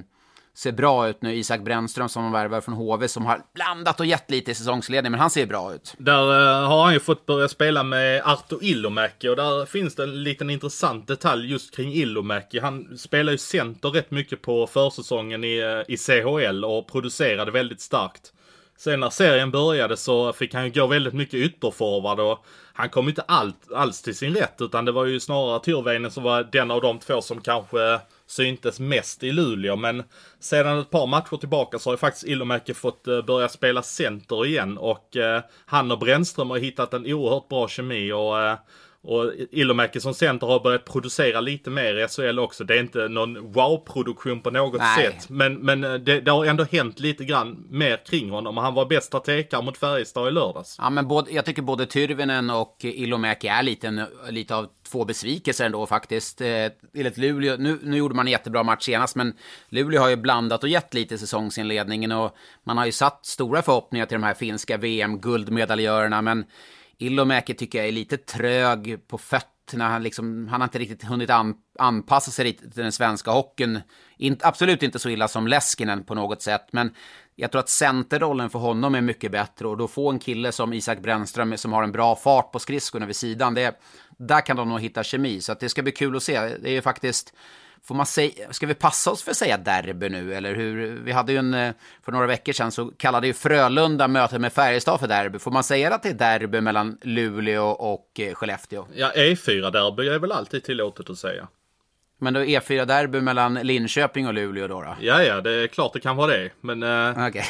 [0.59, 1.35] ser bra ut nu.
[1.35, 5.13] Isak Brännström som de värvar från HV som har blandat och gett lite i säsongsledning,
[5.13, 5.95] men han ser bra ut.
[5.99, 10.03] Där eh, har han ju fått börja spela med Arto Ilomäki och där finns det
[10.03, 12.59] en liten intressant detalj just kring Ilomäki.
[12.59, 17.81] Han spelar ju center rätt mycket på försäsongen i, eh, i CHL och producerade väldigt
[17.81, 18.33] starkt.
[18.79, 23.09] Sen när serien började så fick han ju gå väldigt mycket ytterforward och han kom
[23.09, 26.71] inte allt, alls till sin rätt utan det var ju snarare Tyrväinen som var den
[26.71, 29.77] av de två som kanske syntes mest i Luleå.
[29.77, 30.03] Men
[30.41, 34.47] sedan ett par matcher tillbaka så har ju faktiskt Ilomäki fått eh, börja spela center
[34.47, 38.59] igen och eh, han och Brännström har hittat en oerhört bra kemi och eh,
[39.03, 42.65] och Ilomäki som center har börjat producera lite mer i SHL också.
[42.65, 45.05] Det är inte någon wow-produktion på något Nej.
[45.05, 45.29] sätt.
[45.29, 48.57] Men, men eh, det, det har ändå hänt lite grann mer kring honom.
[48.57, 50.77] Han var bästa tekare mot Färjestad i lördags.
[50.79, 55.67] Ja, men både, jag tycker både Tyrvinen och Ilomäki är lite, lite av två besvikelser
[55.67, 56.41] ändå faktiskt.
[56.41, 56.49] Eh,
[56.95, 59.35] enligt Luleå, nu, nu gjorde man en jättebra match senast, men
[59.69, 63.63] Luleå har ju blandat och gett lite i säsongsinledningen och man har ju satt stora
[63.63, 66.45] förhoppningar till de här finska VM-guldmedaljörerna, men
[66.99, 69.89] Ilomäki tycker jag är lite trög på fötterna.
[69.89, 73.81] Han, liksom, han har inte riktigt hunnit an, anpassa sig till den svenska hockeyn.
[74.17, 76.95] In, absolut inte så illa som Leskinen på något sätt, men
[77.37, 80.73] jag tror att centerrollen för honom är mycket bättre och då få en kille som
[80.73, 83.81] Isak Brännström som har en bra fart på skridskorna vid sidan, det,
[84.17, 85.41] där kan de nog hitta kemi.
[85.41, 86.41] Så att det ska bli kul att se.
[86.41, 87.35] Det är ju faktiskt
[87.85, 91.01] Får man säga, ska vi passa oss för att säga derby nu, eller hur?
[91.05, 91.73] Vi hade ju en, eh,
[92.05, 95.39] för några veckor sedan så kallade ju Frölunda mötet med Färjestad för derby.
[95.39, 98.87] Får man säga att det är derby mellan Luleå och eh, Skellefteå?
[98.95, 101.49] Ja, E4-derby är väl alltid tillåtet att säga.
[102.21, 104.83] Men då E4-derby mellan Linköping och Luleå då?
[104.83, 104.97] då?
[105.01, 106.51] Ja, ja, det är klart det kan vara det.
[106.61, 106.83] Men...
[106.83, 107.45] Eh, okay.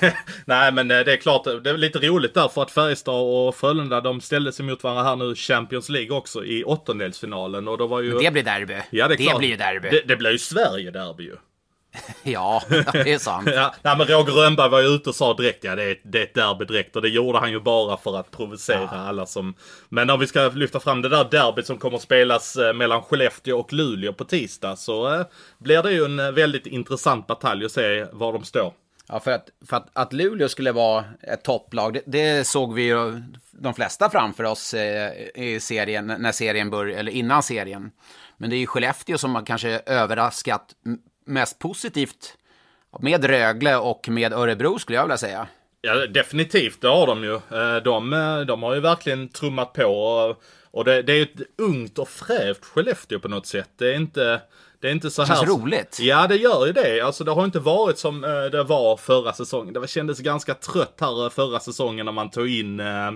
[0.44, 4.00] nej, men det är klart, det är lite roligt där för att Färjestad och Frölunda,
[4.00, 7.68] de ställde sig mot varandra här nu Champions League också i åttondelsfinalen.
[7.68, 8.08] Och då var ju...
[8.08, 8.74] Men det blir derby.
[8.90, 9.38] Ja, det, är det klart.
[9.38, 9.88] blir ju derby.
[9.90, 11.36] Det, det blir ju Sverige-derby ju.
[12.22, 13.48] ja, det är sant.
[13.54, 16.18] ja, nej, men Roger Rönnberg var ju ute och sa direkt, ja det är, det
[16.18, 16.96] är ett derby direkt.
[16.96, 18.98] Och det gjorde han ju bara för att provocera ja.
[18.98, 19.54] alla som...
[19.88, 23.02] Men om vi ska lyfta fram det där derbyt som kommer att spelas eh, mellan
[23.02, 25.26] Skellefteå och Luleå på tisdag så eh,
[25.58, 28.72] blir det ju en eh, väldigt intressant batalj att se var de står.
[29.08, 32.82] Ja, för att, för att, att Luleå skulle vara ett topplag, det, det såg vi
[32.82, 37.90] ju de flesta framför oss eh, i serien, när serien började, eller innan serien.
[38.36, 40.74] Men det är ju Skellefteå som har kanske överraskat
[41.24, 42.36] mest positivt
[43.00, 45.46] med Rögle och med Örebro skulle jag vilja säga.
[45.80, 47.34] Ja, definitivt, det har de ju.
[47.34, 50.36] Eh, de, eh, de har ju verkligen trummat på.
[50.70, 53.70] Och det, det är ett ungt och frävt Skellefteå på något sätt.
[53.76, 54.40] Det är inte...
[54.80, 55.34] Det är inte så här...
[55.34, 55.98] Det känns roligt.
[56.00, 57.00] Ja, det gör ju det.
[57.00, 59.74] Alltså det har inte varit som eh, det var förra säsongen.
[59.74, 63.10] Det kändes ganska trött här förra säsongen när man tog in eh,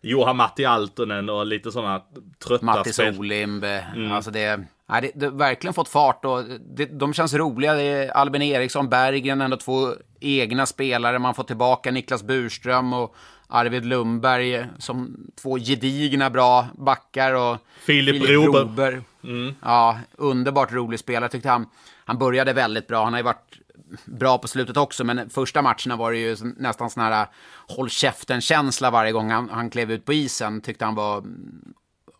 [0.00, 2.02] Johan Matti Altonen och lite sådana
[2.44, 3.64] trötta Matti Solimb.
[3.64, 4.12] Mm.
[4.12, 4.64] Alltså det...
[4.90, 6.44] Nej, det, det har verkligen fått fart och
[6.76, 7.74] det, de känns roliga.
[7.74, 11.18] Det är Albin Eriksson, Berggren, ändå två egna spelare.
[11.18, 13.14] Man får tillbaka Niklas Burström och
[13.48, 17.34] Arvid Lundberg som två gedigna bra backar.
[17.34, 19.00] Och Filip Broberg.
[19.24, 19.54] Mm.
[19.62, 21.66] Ja, underbart rolig spelare tyckte han.
[22.04, 23.04] Han började väldigt bra.
[23.04, 23.58] Han har ju varit
[24.04, 27.26] bra på slutet också, men första matcherna var det ju nästan sån här
[27.68, 30.60] håll käften-känsla varje gång han, han klev ut på isen.
[30.60, 31.24] Tyckte han var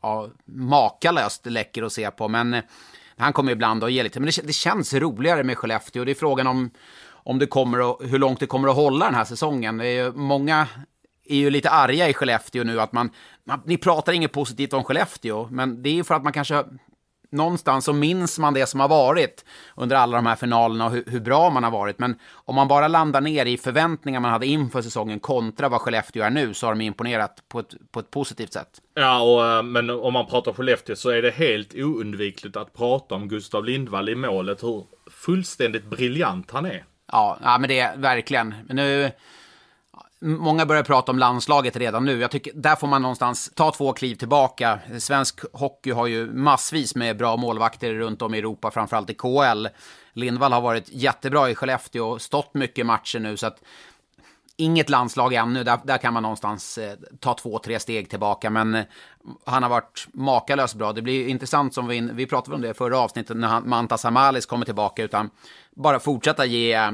[0.02, 2.28] ja, makalöst läcker att se på.
[2.28, 2.62] Men eh,
[3.16, 4.20] han kommer ibland att ge lite.
[4.20, 6.04] Men det, det, känns roligare med Skellefteå.
[6.04, 6.70] Det är frågan om,
[7.10, 9.78] om det kommer att, hur långt det kommer att hålla den här säsongen.
[9.78, 10.66] Det är många
[11.30, 13.10] är ju lite arga i Skellefteå nu att man,
[13.44, 16.64] man, ni pratar inget positivt om Skellefteå, men det är ju för att man kanske
[17.30, 19.44] någonstans så minns man det som har varit
[19.76, 21.98] under alla de här finalerna och hur, hur, bra man har varit.
[21.98, 26.22] Men om man bara landar ner i förväntningar man hade inför säsongen kontra vad Skellefteå
[26.22, 28.68] är nu så har de imponerat på ett, på ett positivt sätt.
[28.94, 33.14] Ja, och, eh, men om man pratar Skellefteå så är det helt oundvikligt att prata
[33.14, 34.62] om Gustav Lindvall i målet.
[34.62, 36.84] Hur fullständigt briljant han är.
[37.12, 38.54] Ja, ja men det är verkligen.
[38.66, 39.10] Men nu
[40.22, 42.20] Många börjar prata om landslaget redan nu.
[42.20, 44.78] Jag tycker där får man någonstans ta två kliv tillbaka.
[44.98, 49.66] Svensk hockey har ju massvis med bra målvakter runt om i Europa, framförallt i KL.
[50.12, 53.62] Lindvall har varit jättebra i Skellefteå och stått mycket matcher nu, så att
[54.60, 55.64] inget landslag ännu.
[55.64, 58.50] Där, där kan man någonstans eh, ta två, tre steg tillbaka.
[58.50, 58.84] Men eh,
[59.46, 60.92] han har varit makalöst bra.
[60.92, 64.46] Det blir intressant som vi, vi pratade om det förra avsnittet när han, Mantas Amalis
[64.46, 65.02] kommer tillbaka.
[65.02, 65.30] Utan
[65.76, 66.90] bara fortsätta ge, eh,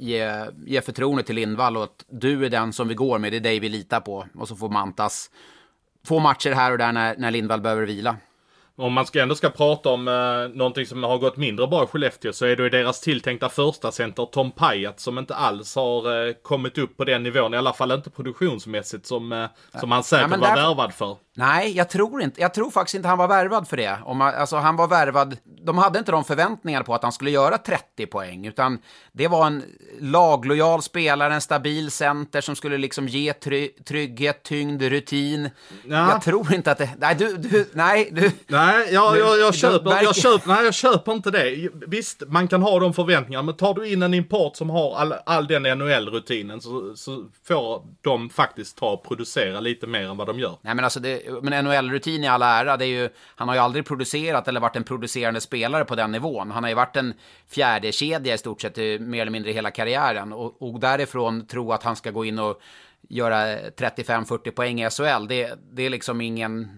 [0.00, 3.32] ge, ge förtroende till Lindvall och att du är den som vi går med.
[3.32, 4.26] Det är dig vi litar på.
[4.34, 5.30] Och så får Mantas
[6.06, 8.16] få matcher här och där när, när Lindvall behöver vila.
[8.76, 11.86] Om man ska ändå ska prata om eh, någonting som har gått mindre bra i
[11.86, 16.28] Skellefteå så är det ju deras tilltänkta första center Tom Pajat som inte alls har
[16.28, 17.54] eh, kommit upp på den nivån.
[17.54, 19.46] I alla fall inte produktionsmässigt som, eh,
[19.80, 20.56] som han säkert ja, var där...
[20.56, 21.16] värvad för.
[21.40, 22.40] Nej, jag tror inte.
[22.40, 23.98] Jag tror faktiskt inte han var värvad för det.
[24.04, 25.36] Om alltså, han var värvad.
[25.44, 28.78] De hade inte de förväntningar på att han skulle göra 30 poäng, utan
[29.12, 29.62] det var en
[30.00, 35.50] laglojal spelare, en stabil center som skulle liksom ge try trygghet, tyngd, rutin.
[35.84, 36.10] Ja.
[36.10, 36.90] Jag tror inte att det...
[36.98, 37.36] Nej, du...
[37.36, 38.32] du nej, du...
[38.46, 41.68] Nej, jag, jag, jag, köper, jag, köper, nej, jag köper inte det.
[41.86, 45.14] Visst, man kan ha de förväntningarna, men tar du in en import som har all,
[45.26, 50.26] all den NHL-rutinen så, så får de faktiskt ta och producera lite mer än vad
[50.26, 50.56] de gör.
[50.62, 53.60] Nej, men alltså det men NHL-rutin i all ära, det är ju, han har ju
[53.60, 56.50] aldrig producerat eller varit en producerande spelare på den nivån.
[56.50, 57.14] Han har ju varit en
[57.48, 60.32] fjärde kedja i stort sett mer eller mindre hela karriären.
[60.32, 62.60] Och, och därifrån tro att han ska gå in och
[63.08, 66.68] göra 35-40 poäng i SHL, det, det är liksom ingen...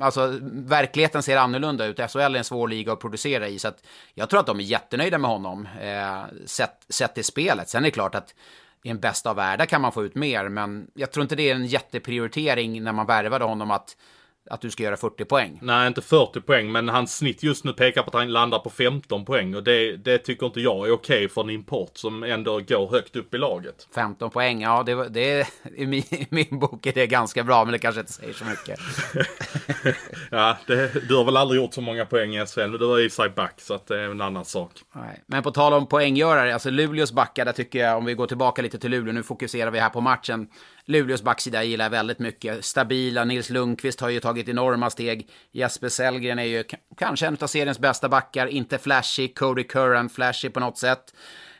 [0.00, 2.00] Alltså, verkligheten ser annorlunda ut.
[2.10, 4.64] SHL är en svår liga att producera i, så att jag tror att de är
[4.64, 7.68] jättenöjda med honom, eh, sett, sett i spelet.
[7.68, 8.34] Sen är det klart att
[8.82, 11.50] i en bästa av världar kan man få ut mer, men jag tror inte det
[11.50, 13.96] är en jätteprioritering när man värvade honom att
[14.50, 15.58] att du ska göra 40 poäng.
[15.62, 18.70] Nej, inte 40 poäng, men hans snitt just nu pekar på att han landar på
[18.70, 19.54] 15 poäng.
[19.54, 23.16] Och det, det tycker inte jag är okej för en import som ändå går högt
[23.16, 23.88] upp i laget.
[23.94, 27.72] 15 poäng, ja, det, det, i, min, i min bok är det ganska bra, men
[27.72, 28.80] det kanske inte säger så mycket.
[30.30, 32.98] ja, det, du har väl aldrig gjort så många poäng i SHL, men du var
[32.98, 34.70] i sig back, så att det är en annan sak.
[34.92, 35.22] Nej.
[35.26, 38.62] Men på tal om poänggörare, alltså Luleås backar, där tycker jag, om vi går tillbaka
[38.62, 40.48] lite till Luleå, nu fokuserar vi här på matchen.
[40.84, 42.64] Luleås backsida gillar jag väldigt mycket.
[42.64, 45.28] Stabila, Nils Lundqvist har ju tagit enorma steg.
[45.52, 46.64] Jesper Sellgren är ju
[46.96, 49.28] kanske en av seriens bästa backar, inte flashy.
[49.28, 51.14] Cody Curran, flashy på något sätt.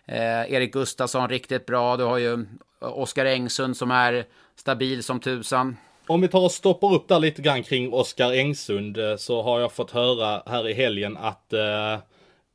[0.06, 1.96] Eh, Erik Gustafsson, riktigt bra.
[1.96, 4.24] Du har ju eh, Oskar Engsund som är
[4.56, 5.76] stabil som tusan.
[6.06, 9.60] Om vi tar och stoppar upp där lite grann kring Oskar Engsund eh, så har
[9.60, 11.98] jag fått höra här i helgen att eh,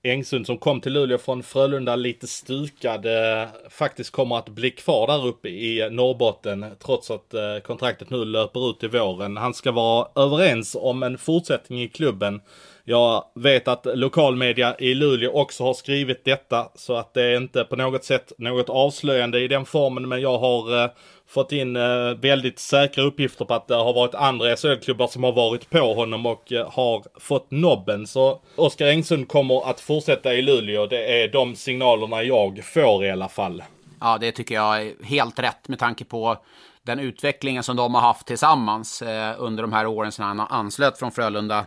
[0.04, 5.08] Engsund som kom till Luleå från Frölunda lite stukad eh, faktiskt kommer att bli kvar
[5.08, 9.38] där uppe i Norrbotten trots att eh, kontraktet nu löper ut i våren.
[9.38, 12.42] Han ska vara överens om en fortsättning i klubben.
[12.90, 17.64] Jag vet att lokalmedia i Luleå också har skrivit detta så att det är inte
[17.64, 20.90] på något sätt något avslöjande i den formen men jag har eh,
[21.28, 25.32] fått in eh, väldigt säkra uppgifter på att det har varit andra SHL-klubbar som har
[25.32, 28.08] varit på honom och eh, har fått nobben.
[28.08, 30.86] Så Oskar Engsund kommer att fortsätta i Luleå.
[30.86, 33.64] Det är de signalerna jag får i alla fall.
[34.00, 36.38] Ja, det tycker jag är helt rätt med tanke på
[36.84, 41.00] den utvecklingen som de har haft tillsammans eh, under de här åren sedan han anslöt
[41.00, 41.66] från Frölunda.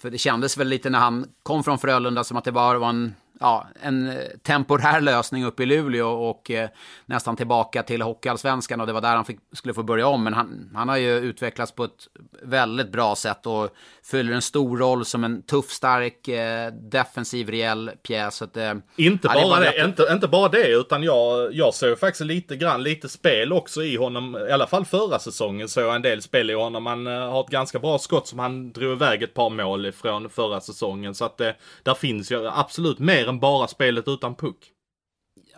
[0.00, 2.88] För det kändes väl lite när han kom från Frölunda som att det bara var
[2.88, 6.68] en ja, en eh, temporär lösning upp i Luleå och eh,
[7.06, 10.24] nästan tillbaka till Hockeyallsvenskan och det var där han fick, skulle få börja om.
[10.24, 12.08] Men han, han har ju utvecklats på ett
[12.42, 13.70] väldigt bra sätt och
[14.10, 18.42] fyller en stor roll som en tuff, stark, eh, defensiv, rejäl pjäs.
[18.42, 22.24] Att, eh, inte, bara bara det, inte, inte bara det, utan jag, jag såg faktiskt
[22.24, 24.36] lite grann, lite spel också i honom.
[24.48, 26.86] I alla fall förra säsongen såg jag en del spel i honom.
[26.86, 30.30] Han eh, har ett ganska bra skott som han drog iväg ett par mål ifrån
[30.30, 31.14] förra säsongen.
[31.14, 31.50] Så att eh,
[31.82, 34.72] där finns ju absolut mer än bara spelet utan puck.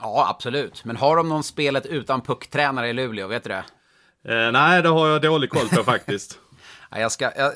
[0.02, 0.84] Ja, absolut.
[0.84, 3.26] Men har de någon spelet utan puck-tränare i Luleå?
[3.26, 3.64] Vet du det?
[4.24, 6.38] Eh, nej, det har jag dålig koll på faktiskt.
[6.90, 7.52] ja, jag, ska, jag,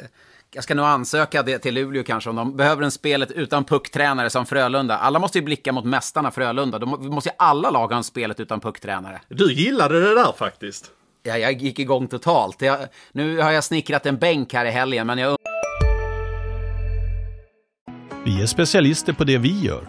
[0.55, 4.31] jag, ska nog ansöka det till Luleå kanske om de behöver en spelet utan puck-tränare
[4.31, 4.96] som Frölunda.
[4.98, 6.79] Alla måste ju blicka mot mästarna Frölunda.
[6.79, 9.20] De måste ju alla lag ha en spelet utan puck-tränare.
[9.29, 10.90] Du gillade det där faktiskt.
[11.22, 12.62] Ja, jag gick igång totalt.
[12.62, 12.79] Jag,
[13.12, 15.37] nu har jag snickrat en bänk här i helgen, men jag...
[18.24, 19.88] Vi är specialister på det vi gör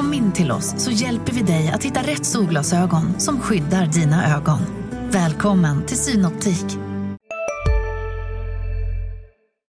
[0.00, 4.36] Kom in till oss så hjälper vi dig att hitta rätt solglasögon som skyddar dina
[4.36, 4.58] ögon.
[5.10, 6.78] Välkommen till Synoptik.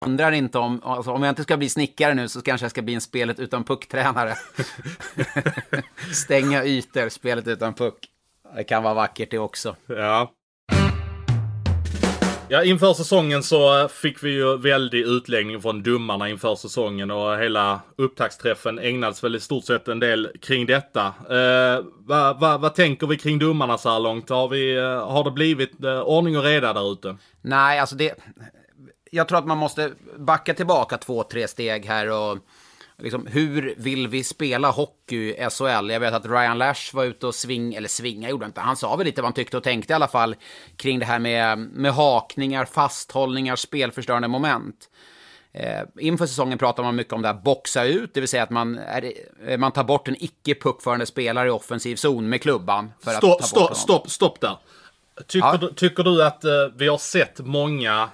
[0.05, 2.81] undrar inte om, alltså om jag inte ska bli snickare nu så kanske jag ska
[2.81, 4.35] bli en spelet utan puck-tränare.
[6.13, 8.07] Stänga ytor, spelet utan puck.
[8.55, 9.75] Det kan vara vackert det också.
[9.87, 10.31] Ja.
[12.51, 17.37] Ja, inför säsongen så eh, fick vi ju väldig utläggning från domarna inför säsongen och
[17.37, 21.05] hela upptaktsträffen ägnades väl i stort sett en del kring detta.
[21.07, 24.29] Eh, vad, vad, vad tänker vi kring domarna så här långt?
[24.29, 27.17] Har, vi, eh, har det blivit eh, ordning och reda där ute?
[27.41, 28.15] Nej, alltså det...
[29.11, 32.37] Jag tror att man måste backa tillbaka två, tre steg här och
[33.01, 35.89] liksom, hur vill vi spela hockey i SHL?
[35.89, 38.77] Jag vet att Ryan Lash var ute och sving, eller svinga gjorde han inte, han
[38.77, 40.35] sa väl lite vad han tyckte och tänkte i alla fall
[40.75, 44.89] kring det här med, med hakningar, fasthållningar, spelförstörande moment.
[45.53, 48.49] Eh, inför säsongen pratar man mycket om det här boxa ut, det vill säga att
[48.49, 52.91] man, är, man tar bort en icke puckförande spelare i offensiv zon med klubban.
[52.99, 54.57] För stopp, att ta bort stopp, stopp, stopp där.
[55.27, 55.57] Tycker, ja.
[55.57, 58.09] du, tycker du att eh, vi har sett många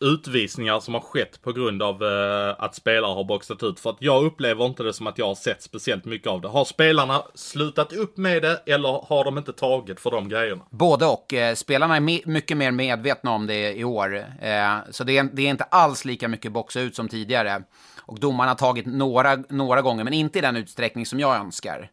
[0.00, 3.80] utvisningar som har skett på grund av eh, att spelare har boxat ut.
[3.80, 6.48] För att jag upplever inte det som att jag har sett speciellt mycket av det.
[6.48, 10.62] Har spelarna slutat upp med det eller har de inte tagit för de grejerna?
[10.70, 11.34] Både och.
[11.34, 14.16] Eh, spelarna är mycket mer medvetna om det i år.
[14.40, 17.62] Eh, så det är, det är inte alls lika mycket boxa ut som tidigare.
[18.00, 21.90] Och domarna har tagit några, några gånger, men inte i den utsträckning som jag önskar.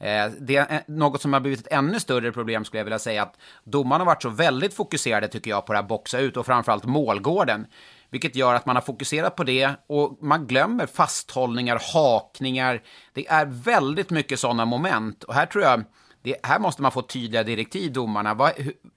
[0.00, 2.98] Eh, det är eh, något som har blivit ett ännu större problem skulle jag vilja
[2.98, 6.36] säga att domarna har varit så väldigt fokuserade tycker jag på det här boxa ut
[6.36, 7.66] och framförallt målgården.
[8.10, 12.82] Vilket gör att man har fokuserat på det och man glömmer fasthållningar, hakningar.
[13.12, 15.84] Det är väldigt mycket sådana moment och här tror jag
[16.22, 18.34] det, här måste man få tydliga direktiv, domarna.
[18.34, 18.52] Vad,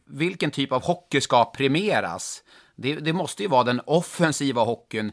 [0.09, 2.43] vilken typ av hockey ska premieras?
[2.81, 5.11] Det, det, måste ju vara den offensiva hockeyn.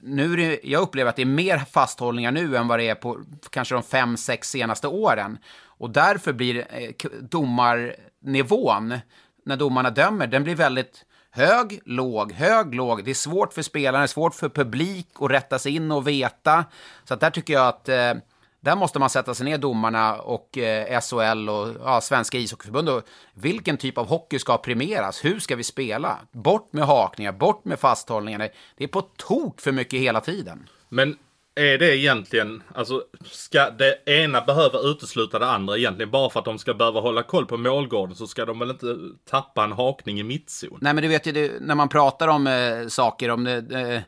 [0.00, 2.94] Nu är det, jag upplever att det är mer fasthållningar nu än vad det är
[2.94, 3.18] på
[3.50, 5.38] kanske de fem, sex senaste åren.
[5.64, 8.98] Och därför blir eh, domarnivån,
[9.44, 13.04] när domarna dömer, den blir väldigt hög, låg, hög, låg.
[13.04, 16.64] Det är svårt för spelarna, svårt för publik att rätta sig in och veta.
[17.04, 18.14] Så att där tycker jag att eh,
[18.60, 22.88] där måste man sätta sig ner, domarna och eh, SHL och ja, Svenska ishockeyförbund.
[22.88, 23.02] Och
[23.34, 25.24] vilken typ av hockey ska premieras?
[25.24, 26.18] Hur ska vi spela?
[26.32, 28.48] Bort med hakningar, bort med fasthållningar.
[28.76, 30.68] Det är på tok för mycket hela tiden.
[30.88, 31.16] Men
[31.54, 36.10] är det egentligen, alltså ska det ena behöva utesluta det andra egentligen?
[36.10, 38.96] Bara för att de ska behöva hålla koll på målgården så ska de väl inte
[39.30, 40.78] tappa en hakning i mittzon?
[40.80, 44.02] Nej men du vet ju, det, när man pratar om eh, saker, om eh,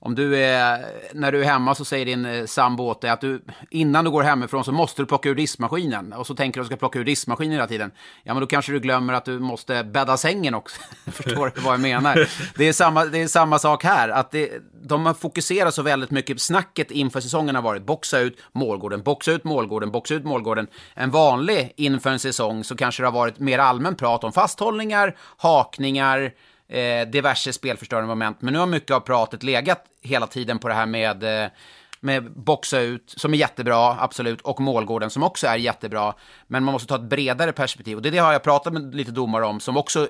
[0.00, 3.20] om du är, när du är hemma så säger din eh, sambo åt dig att
[3.20, 6.12] du, innan du går hemifrån så måste du plocka ur diskmaskinen.
[6.12, 7.90] Och så tänker du att du ska plocka ur diskmaskinen hela tiden.
[8.22, 10.80] Ja, men då kanske du glömmer att du måste bädda sängen också.
[11.06, 12.28] Förstår du vad jag menar?
[12.56, 14.08] Det är samma, det är samma sak här.
[14.08, 14.50] Att det,
[14.82, 16.40] de har fokuserat så väldigt mycket.
[16.40, 20.66] Snacket inför säsongen har varit boxa ut målgården, boxa ut målgården, boxa ut målgården.
[20.94, 25.16] En vanlig inför en säsong så kanske det har varit mer allmän prat om fasthållningar,
[25.36, 26.32] hakningar,
[26.68, 28.42] eh, diverse spelförstörande moment.
[28.42, 31.50] Men nu har mycket av pratet legat hela tiden på det här med eh,
[32.00, 36.14] med boxa ut, som är jättebra, absolut, och målgården som också är jättebra.
[36.46, 37.96] Men man måste ta ett bredare perspektiv.
[37.96, 40.08] Och det, det har jag pratat med lite domare om, som också,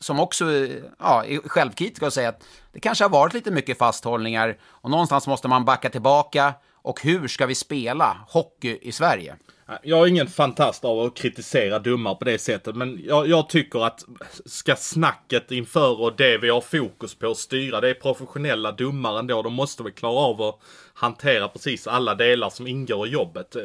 [0.00, 3.78] som också eh, ja, är självkritiska och säger att det kanske har varit lite mycket
[3.78, 4.58] fasthållningar.
[4.62, 6.54] Och någonstans måste man backa tillbaka.
[6.82, 9.36] Och hur ska vi spela hockey i Sverige?
[9.82, 13.86] Jag är ingen fantast av att kritisera domar på det sättet, men jag, jag, tycker
[13.86, 14.04] att
[14.46, 19.18] ska snacket inför och det vi har fokus på att styra, det är professionella domare
[19.18, 19.42] ändå.
[19.42, 20.58] De måste väl klara av att
[20.94, 23.56] hantera precis alla delar som ingår i jobbet.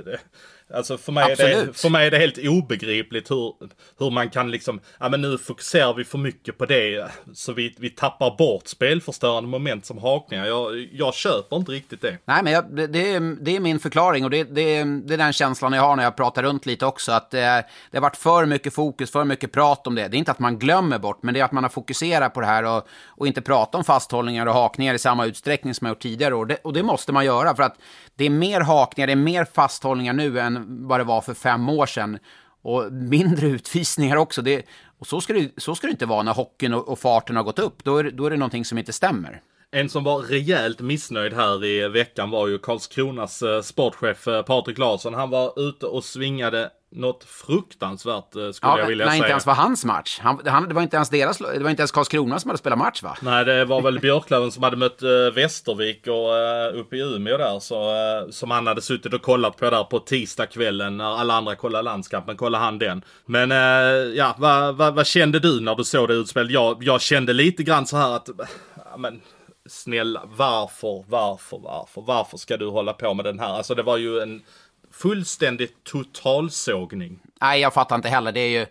[0.73, 3.53] Alltså för mig, är det, för mig är det helt obegripligt hur,
[3.99, 7.75] hur man kan liksom, ja men nu fokuserar vi för mycket på det så vi,
[7.77, 10.45] vi tappar bort spelförstörande moment som hakningar.
[10.45, 12.17] Jag, jag köper inte riktigt det.
[12.25, 15.33] Nej men jag, det, är, det är min förklaring och det, det, det är den
[15.33, 17.11] känslan jag har när jag pratar runt lite också.
[17.11, 20.07] Att det, det har varit för mycket fokus, för mycket prat om det.
[20.07, 22.41] Det är inte att man glömmer bort, men det är att man har fokuserat på
[22.41, 25.91] det här och, och inte pratat om fasthållningar och hakningar i samma utsträckning som man
[25.91, 26.35] gjort tidigare.
[26.35, 27.77] Och det, och det måste man göra för att
[28.15, 30.54] det är mer hakningar, det är mer fasthållningar nu än
[30.87, 32.19] vad det var för fem år sedan.
[32.61, 34.41] Och mindre utvisningar också.
[34.41, 34.65] Det,
[34.99, 37.43] och så ska, det, så ska det inte vara när hockeyn och, och farten har
[37.43, 37.83] gått upp.
[37.83, 39.41] Då är, då är det någonting som inte stämmer.
[39.71, 44.77] En som var rejält missnöjd här i veckan var ju Karlskronas eh, sportchef eh, Patrik
[44.77, 45.13] Larsson.
[45.13, 49.23] Han var ute och svingade något fruktansvärt eh, skulle ja, jag vilja nej, säga.
[49.23, 50.19] inte ens var hans match.
[50.21, 52.79] Han, han, det var inte ens deras, det var inte ens Karlskrona som hade spelat
[52.79, 53.17] match va?
[53.21, 57.37] Nej, det var väl Björklöven som hade mött uh, Västervik och uh, uppe i Umeå
[57.37, 57.59] där.
[57.59, 61.55] Så, uh, som han hade suttit och kollat på där på tisdagskvällen när alla andra
[61.55, 62.37] kollade landskampen.
[62.37, 63.03] Kollade han den.
[63.25, 63.51] Men
[64.15, 66.51] ja, vad va, va kände du när du såg det utspelet?
[66.51, 68.29] Jag, jag kände lite grann så här att,
[68.97, 69.21] men
[69.69, 73.53] snälla, varför, varför, varför, varför ska du hålla på med den här?
[73.53, 74.41] Alltså det var ju en
[75.01, 77.19] fullständigt totalsågning.
[77.41, 78.31] Nej, jag fattar inte heller.
[78.31, 78.65] Det är ju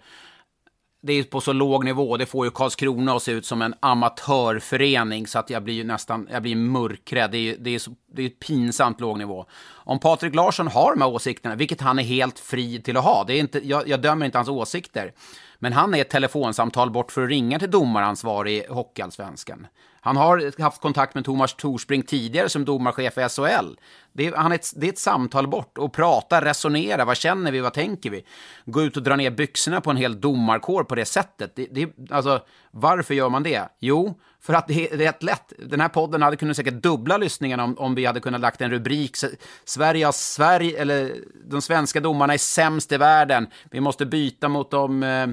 [1.07, 2.17] det är på så låg nivå.
[2.17, 5.85] Det får ju Karlskrona att se ut som en amatörförening så att jag blir ju
[5.85, 7.31] nästan, jag blir mörkrädd.
[7.31, 9.47] Det är, det är, så, det är pinsamt låg nivå.
[9.67, 13.25] Om Patrik Larsson har de här åsikterna, vilket han är helt fri till att ha,
[13.25, 15.13] det är inte, jag, jag dömer inte hans åsikter.
[15.59, 19.67] Men han är ett telefonsamtal bort för att ringa till domaransvarig i Hockeyallsvenskan.
[20.05, 23.75] Han har haft kontakt med Thomas Torspring tidigare som domarchef i SHL.
[24.13, 27.05] Det är, han är ett, det är ett samtal bort och prata, resonera.
[27.05, 27.61] Vad känner vi?
[27.61, 28.25] Vad tänker vi?
[28.65, 31.57] Gå ut och dra ner byxorna på en hel domarkår på det sättet.
[31.57, 32.41] Det, det, alltså,
[32.71, 33.69] varför gör man det?
[33.81, 35.53] Jo, för att det är rätt lätt.
[35.59, 38.71] Den här podden hade kunnat säkert dubbla lyssningarna om, om vi hade kunnat lagt en
[38.71, 39.17] rubrik.
[39.65, 41.13] Sverige Sverige, eller
[41.45, 43.47] de svenska domarna är sämst i världen.
[43.71, 45.03] Vi måste byta mot dem.
[45.03, 45.27] Eh,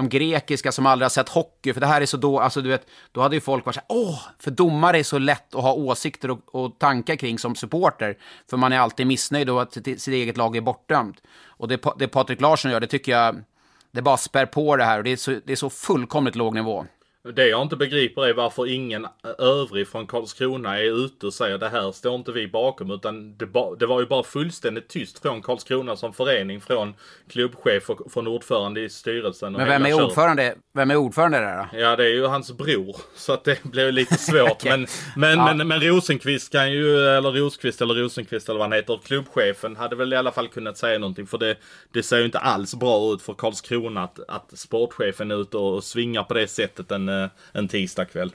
[0.00, 2.68] de grekiska som aldrig har sett hockey, för det här är så då, alltså du
[2.68, 5.62] vet, då hade ju folk varit så här, åh, för domare är så lätt att
[5.62, 8.18] ha åsikter och, och tankar kring som supporter,
[8.50, 11.22] för man är alltid missnöjd och att sitt eget lag är bortdömt.
[11.46, 13.42] Och det, det Patrik Larsson gör, det tycker jag,
[13.90, 16.54] det bara spär på det här och det är så, det är så fullkomligt låg
[16.54, 16.86] nivå.
[17.22, 19.06] Det jag inte begriper är varför ingen
[19.38, 22.90] övrig från Karlskrona är ute och säger det här står inte vi bakom.
[22.90, 23.46] Utan det,
[23.78, 26.94] det var ju bara fullständigt tyst från Karlskrona som förening, från
[27.28, 29.52] klubbchef och från ordförande i styrelsen.
[29.52, 31.78] Men vem är, ordförande, vem är ordförande där då?
[31.78, 32.96] Ja, det är ju hans bror.
[33.14, 34.50] Så att det blir lite svårt.
[34.50, 34.70] okay.
[34.70, 35.54] Men, men, ja.
[35.54, 39.96] men, men Rosenqvist kan ju, eller Rosqvist eller Rosenqvist eller vad han heter, klubbchefen hade
[39.96, 41.26] väl i alla fall kunnat säga någonting.
[41.26, 41.56] För det,
[41.92, 45.84] det ser ju inte alls bra ut för Karlskrona att, att sportchefen är ute och
[45.84, 46.90] svingar på det sättet.
[46.90, 48.32] En, Eh, en tisdagkväll.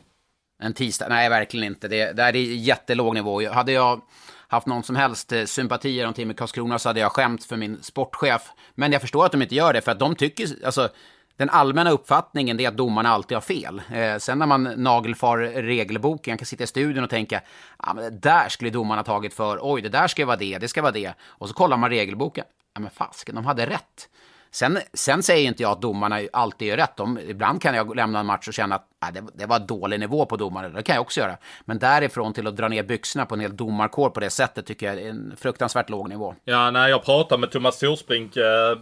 [0.63, 1.05] En tisdag?
[1.09, 1.88] Nej, verkligen inte.
[1.88, 3.49] Det, det är jättelåg nivå.
[3.49, 4.01] Hade jag
[4.47, 7.57] haft någon som helst eh, sympati sympatier om Timmy Karlskrona så hade jag skämt för
[7.57, 8.51] min sportchef.
[8.76, 10.89] Men jag förstår att de inte gör det, för att de tycker, alltså,
[11.38, 13.82] den allmänna uppfattningen är att domarna alltid har fel.
[13.93, 17.41] Eh, sen när man nagelfar regelboken, jag kan sitta i studion och tänka,
[17.84, 20.67] ja men det där skulle domarna tagit för, oj det där ska vara det, det
[20.67, 21.13] ska vara det.
[21.21, 24.09] Och så kollar man regelboken, ja men fasken, de hade rätt.
[24.56, 26.97] Sen, sen säger inte jag att domarna alltid gör rätt.
[26.97, 29.99] De, ibland kan jag lämna en match och känna att nej, det, det var dålig
[29.99, 30.70] nivå på domarna.
[30.70, 31.38] Det kan jag också göra.
[31.66, 34.86] Men därifrån till att dra ner byxorna på en hel domarkår på det sättet tycker
[34.86, 36.36] jag är en fruktansvärt låg nivå.
[36.43, 38.78] Ja, när jag pratade med Thomas Torsbrink eh,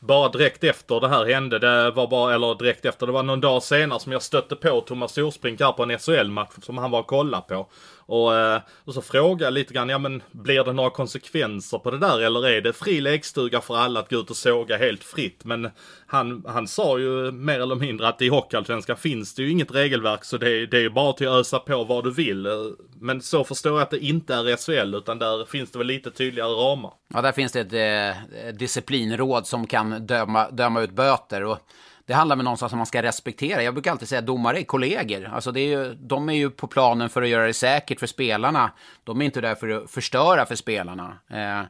[0.00, 3.40] bara direkt efter det här hände, det var bara, eller direkt efter, det var någon
[3.40, 7.00] dag senare som jag stötte på Thomas Torsbrink här på en SHL-match som han var
[7.00, 7.66] och kollade på.
[8.06, 11.90] Och, eh, och så frågade jag lite grann, ja men blir det några konsekvenser på
[11.90, 15.04] det där eller är det fri lekstuga för alla att gå ut och såga helt
[15.04, 15.44] fritt?
[15.44, 15.70] Men
[16.06, 20.24] han, han sa ju mer eller mindre att i Hockeyallsvenskan finns det ju inget regelverk
[20.24, 22.48] så det, det är ju bara till att ösa på vad du vill.
[23.00, 26.10] Men så förstår jag att det inte är SHL utan där finns det väl lite
[26.10, 26.92] tydligare ramar.
[27.14, 31.44] Ja, där finns det ett eh, disciplinråd som kan döma, döma ut böter.
[31.44, 31.58] Och
[32.06, 33.62] det handlar väl någonstans om man ska respektera.
[33.62, 35.30] Jag brukar alltid säga att domare är kollegor.
[35.32, 38.06] Alltså det är ju, de är ju på planen för att göra det säkert för
[38.06, 38.70] spelarna.
[39.04, 41.18] De är inte där för att förstöra för spelarna.
[41.30, 41.62] Eh,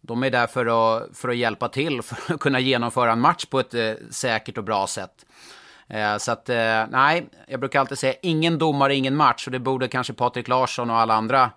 [0.00, 3.44] de är där för att, för att hjälpa till, för att kunna genomföra en match
[3.44, 5.26] på ett eh, säkert och bra sätt.
[5.88, 6.48] Eh, så att,
[6.90, 9.46] nej, jag brukar alltid säga ingen domare, ingen match.
[9.46, 11.50] Och det borde kanske Patrik Larsson och alla andra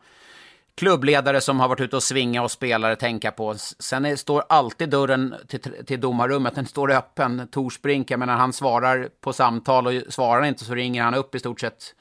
[0.77, 3.55] klubbledare som har varit ute och svinga och spelare tänka på.
[3.79, 7.47] Sen är, står alltid dörren till, till domarrummet, den står öppen.
[7.51, 11.39] Torsbrink, jag menar han svarar på samtal och svarar inte så ringer han upp i
[11.39, 11.95] stort sett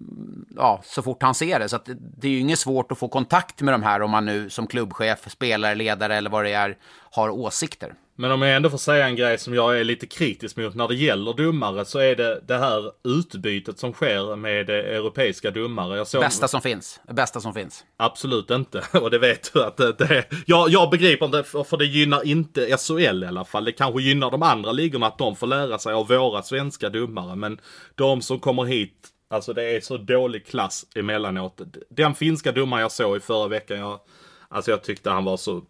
[0.00, 1.68] mm, ja, så fort han ser det.
[1.68, 1.78] Så
[2.18, 4.66] det är ju inget svårt att få kontakt med de här om man nu som
[4.66, 6.76] klubbchef, spelare, ledare eller vad det är
[7.10, 7.94] har åsikter.
[8.14, 10.88] Men om jag ändå får säga en grej som jag är lite kritisk mot när
[10.88, 15.96] det gäller domare så är det det här utbytet som sker med europeiska domare.
[15.96, 16.20] Jag såg...
[16.20, 17.00] Bästa som finns.
[17.10, 17.84] Bästa som finns.
[17.96, 18.84] Absolut inte.
[18.98, 22.76] Och det vet du att det, det jag, jag begriper inte, för det gynnar inte
[22.78, 23.64] SHL i alla fall.
[23.64, 27.36] Det kanske gynnar de andra ligorna att de får lära sig av våra svenska domare.
[27.36, 27.60] Men
[27.94, 31.60] de som kommer hit Alltså det är så dålig klass emellanåt.
[31.88, 34.00] Den finska domaren jag såg i förra veckan, jag,
[34.48, 35.62] alltså jag tyckte han var så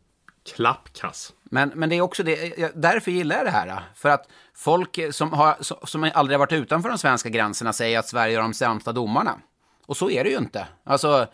[0.55, 1.32] klappkass.
[1.53, 3.82] Men, men det är också det, därför gillar jag det här.
[3.94, 8.09] För att folk som, har, som aldrig har varit utanför de svenska gränserna säger att
[8.09, 9.38] Sverige har de sämsta domarna.
[9.86, 10.66] Och så är det ju inte.
[10.84, 11.26] Alltså,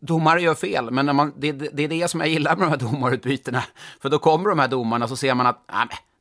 [0.00, 2.70] domare gör fel, men när man, det, det är det som jag gillar med de
[2.70, 3.62] här domarutbytena.
[4.00, 5.60] För då kommer de här domarna så ser man att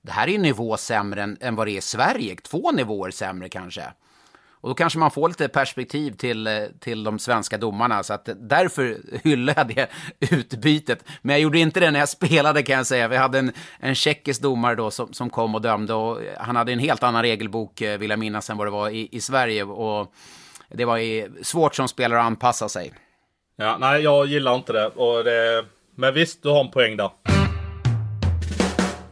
[0.02, 2.36] det här är en nivå sämre än, än vad det är i Sverige.
[2.36, 3.84] Två nivåer sämre kanske.
[4.66, 8.04] Och då kanske man får lite perspektiv till, eh, till de svenska domarna.
[8.04, 9.90] Så att eh, därför hyllar jag det
[10.20, 11.04] utbytet.
[11.22, 13.08] Men jag gjorde inte det när jag spelade kan jag säga.
[13.08, 15.94] Vi hade en, en tjeckisk domare då som, som kom och dömde.
[15.94, 18.90] Och eh, han hade en helt annan regelbok, vill jag minnas, än vad det var
[18.90, 19.64] i, i Sverige.
[19.64, 20.14] Och
[20.70, 22.94] det var svårt som spelare att anpassa sig.
[23.58, 24.88] Ja, nej, jag gillar inte det.
[24.88, 27.35] Och det men visst, du har en poäng där.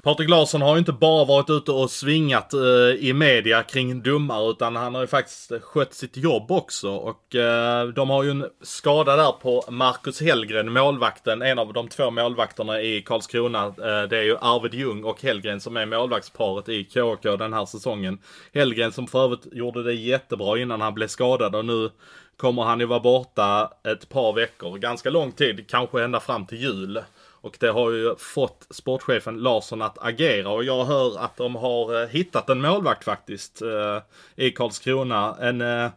[0.04, 2.60] Patrik Larsson har ju inte bara varit ute och svingat eh,
[2.99, 6.89] i media kring domare utan han har ju faktiskt skött sitt jobb också.
[6.89, 11.88] Och eh, de har ju en skada där på Marcus Hellgren, målvakten, en av de
[11.88, 13.66] två målvakterna i Karlskrona.
[13.66, 17.66] Eh, det är ju Arvid Ljung och Hellgren som är målvaktsparet i KK den här
[17.66, 18.18] säsongen.
[18.54, 21.89] Hellgren som för övrigt gjorde det jättebra innan han blev skadad och nu
[22.38, 26.62] kommer han ju vara borta ett par veckor, ganska lång tid, kanske ända fram till
[26.62, 27.01] jul.
[27.44, 32.02] Och det har ju fått sportchefen Larsson att agera och jag hör att de har
[32.02, 34.02] eh, hittat en målvakt faktiskt eh,
[34.36, 35.36] i Karlskrona.
[35.41, 35.89] En, eh,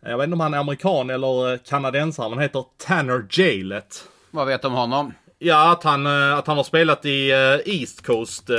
[0.00, 4.08] jag vet inte om han är amerikan eller kanadensare, men han heter Tanner Jalet.
[4.30, 5.12] Vad vet du om honom?
[5.38, 7.30] Ja, att han, att han har spelat i
[7.64, 8.50] East Coast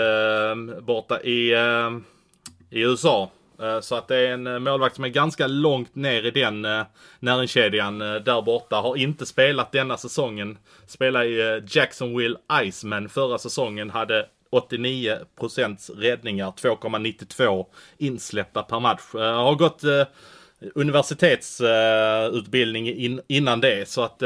[0.82, 1.54] borta i,
[2.70, 3.32] i USA.
[3.64, 6.66] Eh, så att det är en eh, målvakt som är ganska långt ner i den
[6.66, 6.84] eh,
[7.20, 8.76] näringskedjan där borta.
[8.76, 10.58] Har inte spelat denna säsongen.
[10.88, 13.90] Spelade i Jacksonville Iceman förra säsongen.
[13.90, 17.66] Hade 89% räddningar, 2,92
[17.98, 19.14] insläppta per match.
[19.14, 19.82] Har gått
[20.76, 23.90] universitetsutbildning innan det.
[23.90, 24.22] Så att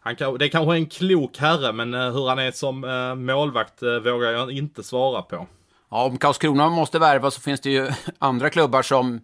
[0.00, 2.80] han kan, det är kanske en klok herre men hur han är som
[3.26, 5.46] målvakt vågar jag inte svara på.
[5.94, 9.20] Ja, om Karlskrona måste värva så finns det ju andra klubbar som,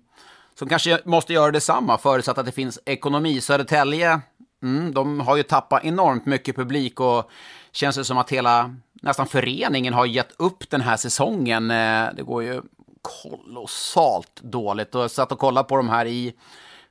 [0.55, 3.41] som kanske måste göra detsamma, förutsatt att det finns ekonomi.
[3.41, 4.21] Södertälje,
[4.63, 7.31] mm, de har ju tappat enormt mycket publik och
[7.73, 11.71] känns det som att hela, nästan föreningen har gett upp den här säsongen.
[11.71, 12.63] Eh, det går ju
[13.03, 14.95] kolossalt dåligt.
[14.95, 16.35] Och jag satt och kollade på de här i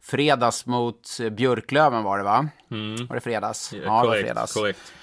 [0.01, 2.47] fredags mot Björklöven var det va?
[2.71, 3.07] Mm.
[3.07, 3.73] Var det fredags?
[3.73, 4.53] Ja, korrekt, det var fredags.
[4.53, 4.93] Korrekt.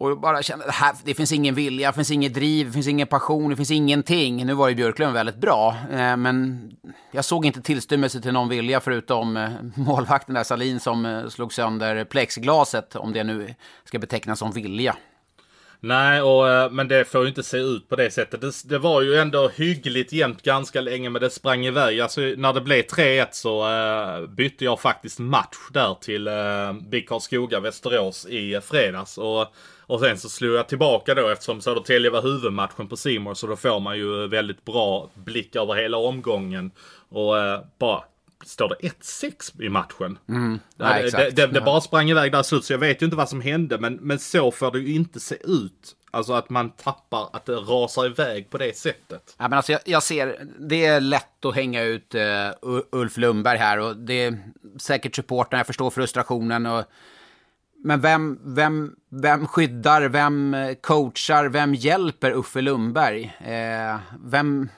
[0.00, 2.88] Och bara kände det här, det finns ingen vilja, det finns inget driv, det finns
[2.88, 4.46] ingen passion, det finns ingenting.
[4.46, 6.60] Nu var ju Björklund väldigt bra, eh, men
[7.12, 11.52] jag såg inte tillstymmelse till någon vilja förutom eh, målvakten där, Salin, som eh, slog
[11.52, 14.96] sönder plexglaset, om det nu ska betecknas som vilja.
[15.80, 18.40] Nej, och, eh, men det får ju inte se ut på det sättet.
[18.40, 22.00] Det, det var ju ändå hyggligt jämnt ganska länge, men det sprang iväg.
[22.00, 26.72] Alltså när det blev 3-1 så uh, bytte jag faktiskt match där till eh, uh,
[26.72, 29.18] BIK Karlskoga Västerås i fredags.
[29.18, 29.46] Och,
[29.88, 33.56] och sen så slog jag tillbaka då eftersom Södertälje var huvudmatchen på Simor så då
[33.56, 36.70] får man ju väldigt bra blick över hela omgången.
[37.08, 38.04] Och uh, bara
[38.44, 40.18] står det 1-6 i matchen.
[40.28, 40.58] Mm.
[40.76, 43.16] Ja, det, det, det, det, bara sprang iväg där slut så jag vet ju inte
[43.16, 45.94] vad som hände men, men så får det ju inte se ut.
[46.10, 49.36] Alltså att man tappar, att det rasar iväg på det sättet.
[49.38, 53.58] Ja, men alltså jag, jag ser, det är lätt att hänga ut uh, Ulf Lundberg
[53.58, 54.38] här och det är
[54.80, 56.66] säkert supporten, jag förstår frustrationen.
[56.66, 56.84] Och,
[57.84, 63.36] men vem, vem, vem skyddar, vem eh, coachar, vem hjälper Uffe Lundberg?
[63.40, 64.68] Eh, vem,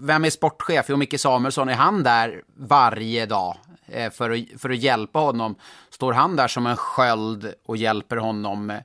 [0.00, 0.86] vem är sportchef?
[0.88, 3.56] Jo, Micke Samuelsson, är han där varje dag
[3.86, 5.54] eh, för, att, för att hjälpa honom?
[5.90, 8.70] Står han där som en sköld och hjälper honom?
[8.70, 8.80] Eh,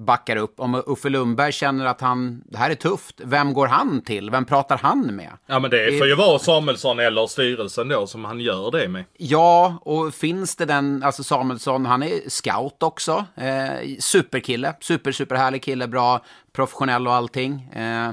[0.00, 0.60] Eh, backar upp.
[0.60, 4.30] Om Uffe Lundberg känner att han, det här är tufft, vem går han till?
[4.30, 5.30] Vem pratar han med?
[5.46, 9.04] Ja men det får ju vara Samuelsson eller styrelsen då som han gör det med.
[9.16, 13.24] Ja, och finns det den, alltså Samuelsson, han är scout också.
[13.34, 16.20] Eh, superkille, super, superhärlig kille, bra,
[16.52, 17.62] professionell och allting.
[17.72, 18.10] Eh,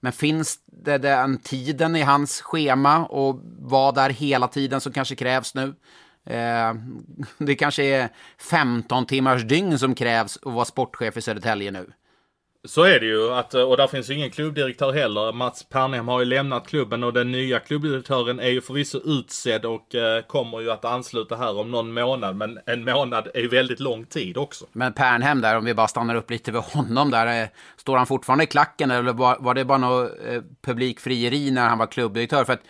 [0.00, 5.14] men finns det den tiden i hans schema och vad där hela tiden som kanske
[5.14, 5.74] krävs nu?
[6.26, 6.74] Eh,
[7.38, 8.08] det kanske är
[8.50, 11.92] 15 timmars dygn som krävs att vara sportchef i Södertälje nu.
[12.64, 15.32] Så är det ju, att, och där finns ju ingen klubbdirektör heller.
[15.32, 19.94] Mats Pernhem har ju lämnat klubben och den nya klubbdirektören är ju förvisso utsedd och
[19.94, 22.36] eh, kommer ju att ansluta här om någon månad.
[22.36, 24.64] Men en månad är ju väldigt lång tid också.
[24.72, 27.42] Men Pernhem där, om vi bara stannar upp lite vid honom där.
[27.42, 31.68] Eh, står han fortfarande i klacken eller var, var det bara något eh, publikfrieri när
[31.68, 32.44] han var klubbdirektör?
[32.44, 32.62] För att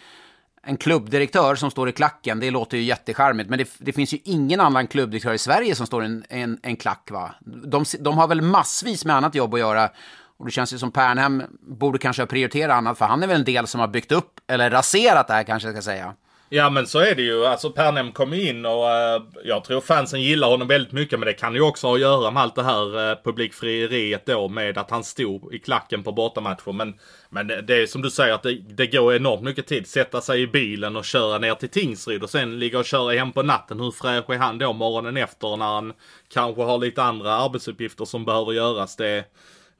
[0.66, 3.50] en klubbdirektör som står i klacken, det låter ju jättecharmigt.
[3.50, 6.58] Men det, det, finns ju ingen annan klubbdirektör i Sverige som står i en, en,
[6.62, 7.34] en klack, va?
[7.40, 9.90] De, de har väl massvis med annat jobb att göra.
[10.36, 13.44] Och det känns ju som Pernhem borde kanske prioritera annat, för han är väl en
[13.44, 16.14] del som har byggt upp, eller raserat det här kanske jag ska säga.
[16.54, 17.46] Ja men så är det ju.
[17.46, 21.18] Alltså Pernem kom in och uh, jag tror fansen gillar honom väldigt mycket.
[21.18, 24.48] Men det kan ju också ha att göra med allt det här uh, publikfrieriet då
[24.48, 26.72] med att han stod i klacken på bortamatcher.
[26.72, 26.94] Men,
[27.30, 29.86] men det, det är som du säger att det, det går enormt mycket tid.
[29.86, 33.32] Sätta sig i bilen och köra ner till Tingsryd och sen ligga och köra hem
[33.32, 33.80] på natten.
[33.80, 35.92] Hur fräsch är han då morgonen efter när han
[36.32, 38.96] kanske har lite andra arbetsuppgifter som behöver göras.
[38.96, 39.24] Det,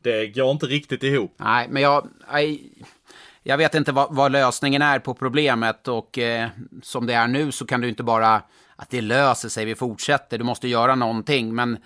[0.02, 1.34] det går inte riktigt ihop.
[1.36, 2.08] Nej, men jag...
[2.40, 2.60] I
[3.42, 6.48] jag vet inte vad, vad, lösningen är på problemet och eh,
[6.82, 8.42] som det är nu så kan du inte bara
[8.76, 11.54] att det löser sig, vi fortsätter, du måste göra någonting.
[11.54, 11.78] Men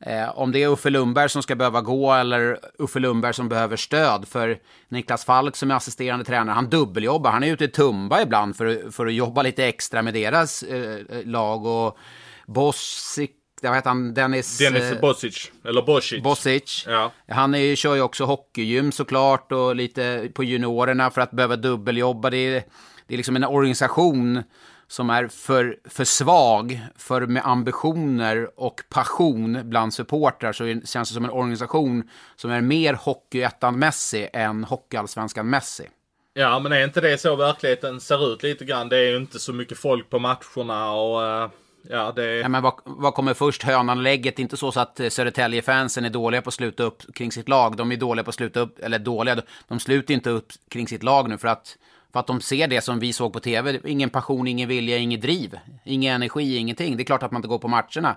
[0.00, 3.76] eh, om det är Uffe Lundberg som ska behöva gå eller Uffe Lundberg som behöver
[3.76, 8.22] stöd för Niklas Falk som är assisterande tränare, han dubbeljobbar, han är ute i Tumba
[8.22, 11.98] ibland för, för att jobba lite extra med deras eh, lag och
[12.46, 13.32] Bossik
[13.62, 14.58] vad heter han, Dennis...
[14.58, 16.22] Dennis eh, Bosic, eller Bosic.
[16.22, 16.84] Bosic.
[16.88, 17.12] Ja.
[17.28, 22.30] Han är, kör ju också hockeygym såklart och lite på juniorerna för att behöva dubbeljobba.
[22.30, 22.64] Det är,
[23.06, 24.42] det är liksom en organisation
[24.88, 31.08] som är för, för svag för med ambitioner och passion bland supportrar så det känns
[31.08, 35.88] det som en organisation som är mer hockeyettan-mässig än hockeyallsvenskan-mässig.
[36.34, 38.88] Ja, men är inte det så verkligheten ser ut lite grann?
[38.88, 41.50] Det är ju inte så mycket folk på matcherna och uh,
[41.90, 42.36] Ja, det...
[42.36, 44.38] ja, men vad, vad kommer först, hönan lägget?
[44.38, 47.76] Inte så, så att eh, Södertälje-fansen är dåliga på att sluta upp kring sitt lag.
[47.76, 51.02] De är dåliga på att sluta upp, eller dåliga, de sluter inte upp kring sitt
[51.02, 51.76] lag nu för att,
[52.12, 53.80] för att de ser det som vi såg på tv.
[53.84, 56.96] Ingen passion, ingen vilja, ingen driv, ingen energi, ingenting.
[56.96, 58.16] Det är klart att man inte går på matcherna.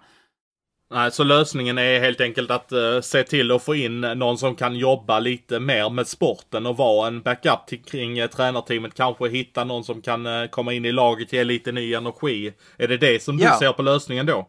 [0.91, 4.55] Nej, så lösningen är helt enkelt att uh, se till att få in någon som
[4.55, 8.93] kan jobba lite mer med sporten och vara en backup till, kring uh, tränarteamet.
[8.93, 12.53] Kanske hitta någon som kan uh, komma in i laget, ge lite ny energi.
[12.77, 13.59] Är det det som du ja.
[13.59, 14.47] ser på lösningen då?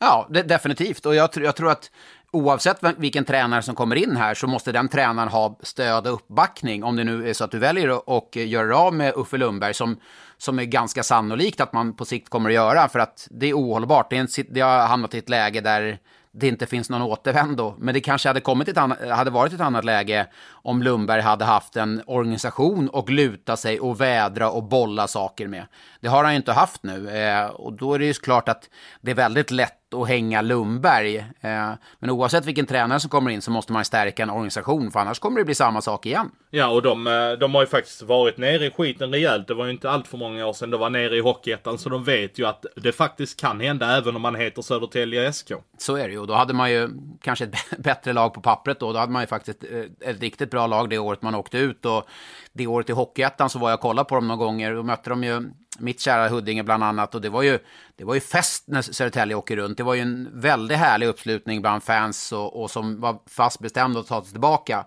[0.00, 1.06] Ja, det, definitivt.
[1.06, 1.90] Och jag, jag tror att
[2.32, 6.84] oavsett vilken tränare som kommer in här så måste den tränaren ha stöd och uppbackning.
[6.84, 10.00] Om det nu är så att du väljer att göra av med Uffe Lundberg som
[10.40, 13.54] som är ganska sannolikt att man på sikt kommer att göra för att det är
[13.54, 14.10] ohållbart.
[14.10, 15.98] Det, är en, det har hamnat i ett läge där
[16.32, 17.74] det inte finns någon återvändo.
[17.78, 21.44] Men det kanske hade, kommit ett annat, hade varit ett annat läge om Lundberg hade
[21.44, 25.66] haft en organisation och luta sig och vädra och bolla saker med.
[26.00, 27.10] Det har han ju inte haft nu.
[27.10, 28.68] Eh, och då är det ju klart att
[29.00, 31.16] det är väldigt lätt att hänga Lundberg.
[31.16, 35.00] Eh, men oavsett vilken tränare som kommer in så måste man stärka en organisation, för
[35.00, 36.30] annars kommer det bli samma sak igen.
[36.50, 39.48] Ja, och de, eh, de har ju faktiskt varit nere i skiten rejält.
[39.48, 41.88] Det var ju inte allt för många år sedan det var nere i Hockeyettan, så
[41.88, 45.52] de vet ju att det faktiskt kan hända även om man heter Södertälje SK.
[45.78, 46.26] Så är det ju.
[46.26, 46.88] Då hade man ju
[47.22, 48.92] kanske ett bättre lag på pappret då.
[48.92, 51.58] Då hade man ju faktiskt ett, eh, ett riktigt bra lag det året man åkte
[51.58, 51.84] ut.
[51.86, 52.08] Och
[52.52, 54.74] det året i Hockeyettan så var jag och kollade på dem några gånger.
[54.74, 55.50] Då mötte de ju
[55.80, 57.14] mitt kära Huddinge bland annat.
[57.14, 57.58] Och det var ju,
[57.96, 59.76] det var ju fest när Södertälje åker runt.
[59.76, 64.00] Det var ju en väldigt härlig uppslutning bland fans och, och som var fast bestämda
[64.00, 64.84] att ta sig tillbaka.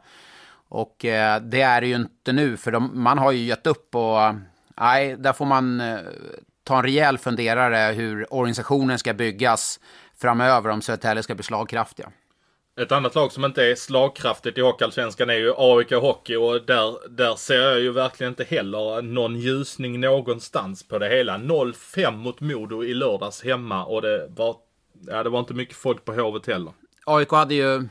[0.69, 3.95] Och eh, det är det ju inte nu, för de, man har ju gett upp
[3.95, 4.35] och eh,
[4.77, 5.97] nej, där får man eh,
[6.63, 9.79] ta en rejäl funderare hur organisationen ska byggas
[10.17, 12.09] framöver om Södertälje ska bli slagkraftiga.
[12.82, 17.09] Ett annat lag som inte är slagkraftigt i Hockeyallsvenskan är ju AIK Hockey och där,
[17.09, 21.38] där ser jag ju verkligen inte heller någon ljusning någonstans på det hela.
[21.38, 24.55] 0-5 mot Modo i lördags hemma och det var,
[25.07, 26.74] ja, det var inte mycket folk på Hovet heller.
[27.05, 27.88] AIK hade ju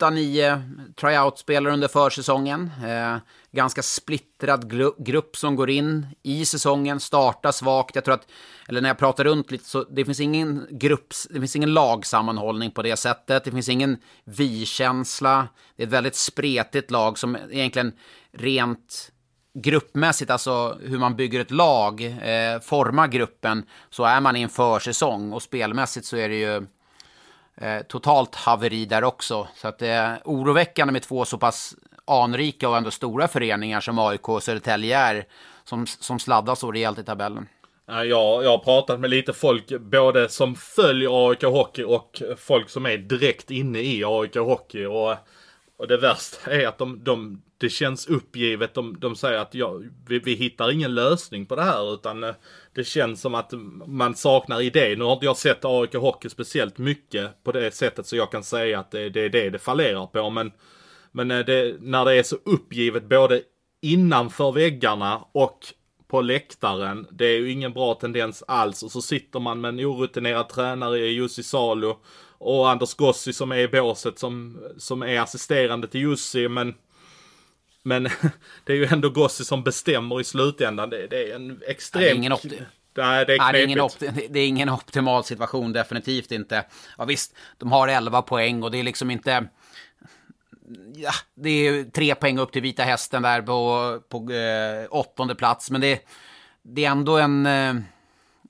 [0.00, 0.62] 8-9
[1.00, 2.70] tryout-spelare under försäsongen.
[2.84, 3.16] Eh,
[3.52, 4.70] ganska splittrad
[5.06, 7.94] grupp som går in i säsongen, startar svagt.
[7.94, 8.26] Jag tror att,
[8.68, 12.70] eller när jag pratar runt lite, så det finns ingen grupps, det finns ingen lagsammanhållning
[12.70, 13.44] på det sättet.
[13.44, 15.48] Det finns ingen vi-känsla.
[15.76, 17.92] Det är ett väldigt spretigt lag som egentligen
[18.32, 19.12] rent
[19.54, 24.48] gruppmässigt, alltså hur man bygger ett lag, eh, formar gruppen, så är man i en
[24.48, 26.66] försäsong och spelmässigt så är det ju
[27.56, 29.48] eh, totalt haveri där också.
[29.56, 31.74] Så att det är oroväckande med två så pass
[32.04, 35.24] anrika och ändå stora föreningar som AIK och Södertälje är,
[35.64, 37.48] som, som sladdar så rejält i tabellen.
[37.86, 42.86] Jag, jag har pratat med lite folk, både som följer AIK Hockey och folk som
[42.86, 44.84] är direkt inne i AIK Hockey.
[44.84, 45.16] Och,
[45.76, 48.74] och det värsta är att de, de, det känns uppgivet.
[48.74, 52.34] De, de säger att ja, vi, vi hittar ingen lösning på det här utan eh,
[52.74, 53.52] det känns som att
[53.86, 54.94] man saknar idé.
[54.98, 58.44] Nu har inte jag sett AIK Hockey speciellt mycket på det sättet så jag kan
[58.44, 60.30] säga att det, det är det det fallerar på.
[60.30, 60.52] Men
[61.12, 63.42] men eh, det, när det är så uppgivet både
[63.80, 65.74] innanför väggarna och
[66.12, 67.06] på läktaren.
[67.10, 68.82] Det är ju ingen bra tendens alls.
[68.82, 71.98] Och så sitter man med en orutinerad tränare i Jussi Salo
[72.38, 76.48] och Anders Gossi som är i båset som, som är assisterande till Jussi.
[76.48, 76.74] Men,
[77.82, 78.02] men
[78.64, 80.90] det är ju ändå Gossi som bestämmer i slutändan.
[80.90, 82.02] Det, det är en extrem...
[82.02, 82.32] Ja, det är ingen
[82.94, 83.88] Nej, det är, Nej, det, är ingen
[84.30, 86.64] det är ingen optimal situation, definitivt inte.
[86.98, 89.48] Ja, visst, de har 11 poäng och det är liksom inte
[90.94, 95.70] ja, det är tre poäng upp till Vita Hästen där på, på eh, åttonde plats.
[95.70, 96.00] Men det,
[96.62, 97.46] det är ändå en...
[97.46, 97.74] Eh,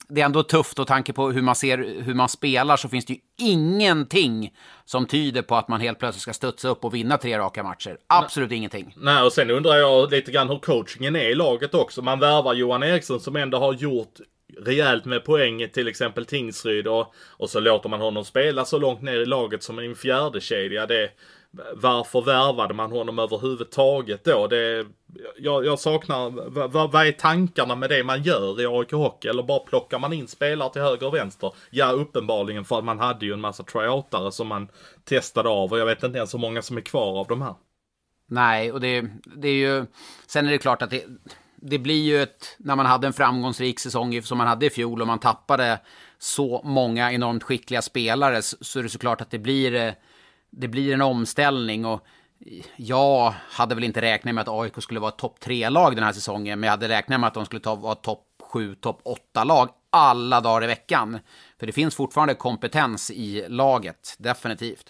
[0.08, 3.04] det är ändå tufft och tanke på hur man ser hur man spelar så finns
[3.04, 4.54] det ju ingenting
[4.84, 7.96] som tyder på att man helt plötsligt ska studsa upp och vinna tre raka matcher.
[8.06, 8.58] Absolut Nej.
[8.58, 8.94] ingenting.
[8.96, 12.02] Nej, och sen undrar jag lite grann hur coachingen är i laget också.
[12.02, 14.20] Man värvar Johan Eriksson som ändå har gjort
[14.58, 19.02] rejält med poäng till exempel Tingsryd och, och så låter man honom spela så långt
[19.02, 20.86] ner i laget som en fjärde kedja.
[20.86, 21.10] Det,
[21.74, 24.46] varför värvade man honom överhuvudtaget då?
[24.46, 24.86] Det,
[25.38, 26.30] jag, jag saknar,
[26.68, 29.28] vad, vad är tankarna med det man gör i AIK Hockey?
[29.28, 31.52] Eller bara plockar man in spelare till höger och vänster?
[31.70, 34.68] Ja, uppenbarligen för att man hade ju en massa tryoutare som man
[35.04, 37.54] testade av och jag vet inte ens hur många som är kvar av de här.
[38.26, 39.86] Nej, och det, det är ju,
[40.26, 41.04] sen är det klart att det,
[41.56, 45.00] det blir ju ett, när man hade en framgångsrik säsong som man hade i fjol
[45.00, 45.80] och man tappade
[46.18, 49.92] så många enormt skickliga spelare så är det såklart att det blir eh,
[50.52, 52.06] det blir en omställning och
[52.76, 56.12] jag hade väl inte räknat med att AIK skulle vara topp tre lag den här
[56.12, 59.44] säsongen, men jag hade räknat med att de skulle ta, vara topp sju, topp åtta
[59.44, 61.18] lag alla dagar i veckan.
[61.58, 64.84] För det finns fortfarande kompetens i laget, definitivt.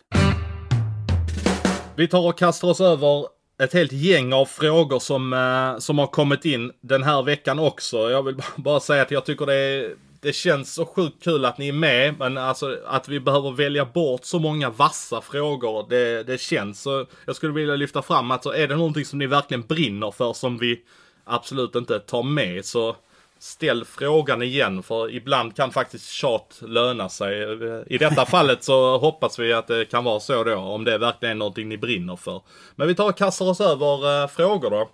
[1.96, 3.26] Vi tar och kastar oss över
[3.62, 8.10] ett helt gäng av frågor som, eh, som har kommit in den här veckan också.
[8.10, 11.58] Jag vill bara säga att jag tycker det är det känns så sjukt kul att
[11.58, 16.22] ni är med, men alltså att vi behöver välja bort så många vassa frågor, det,
[16.22, 17.06] det känns så.
[17.26, 20.32] Jag skulle vilja lyfta fram att så är det någonting som ni verkligen brinner för
[20.32, 20.80] som vi
[21.24, 22.96] absolut inte tar med så
[23.38, 27.42] ställ frågan igen för ibland kan faktiskt tjat löna sig.
[27.86, 31.36] I detta fallet så hoppas vi att det kan vara så då om det verkligen
[31.36, 32.40] är någonting ni brinner för.
[32.76, 34.88] Men vi tar och kastar oss över äh, frågor då.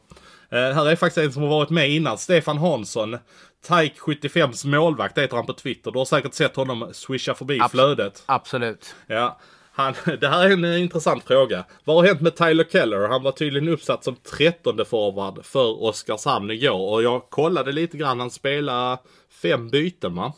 [0.53, 3.19] Uh, här är faktiskt en som har varit med innan, Stefan Hansson.
[3.67, 5.91] Taik 75s målvakt heter han på Twitter.
[5.91, 8.23] Du har säkert sett honom swisha förbi Abs flödet.
[8.27, 8.95] Absolut.
[9.07, 9.39] Ja.
[9.73, 11.65] Han, det här är en intressant fråga.
[11.85, 13.09] Vad har hänt med Tyler Keller?
[13.09, 16.93] Han var tydligen uppsatt som trettonde forward för Oskarshamn igår.
[16.93, 18.21] Och jag kollade lite grann.
[18.21, 18.99] Han spelade
[19.43, 20.33] fem byten va?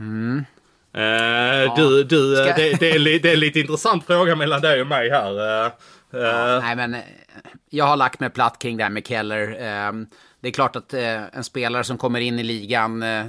[0.00, 0.44] Mm.
[0.94, 1.74] Eh, ja.
[1.76, 2.44] Du, du Ska...
[2.44, 5.64] det, det, är, det är en lite intressant fråga mellan dig och mig här.
[5.66, 5.72] Eh,
[6.10, 6.62] ja, eh.
[6.62, 7.00] nej men, eh,
[7.70, 9.56] jag har lagt mig platt kring det här med Keller.
[10.40, 13.26] Det är klart att eh, en spelare som kommer in i ligan, eh,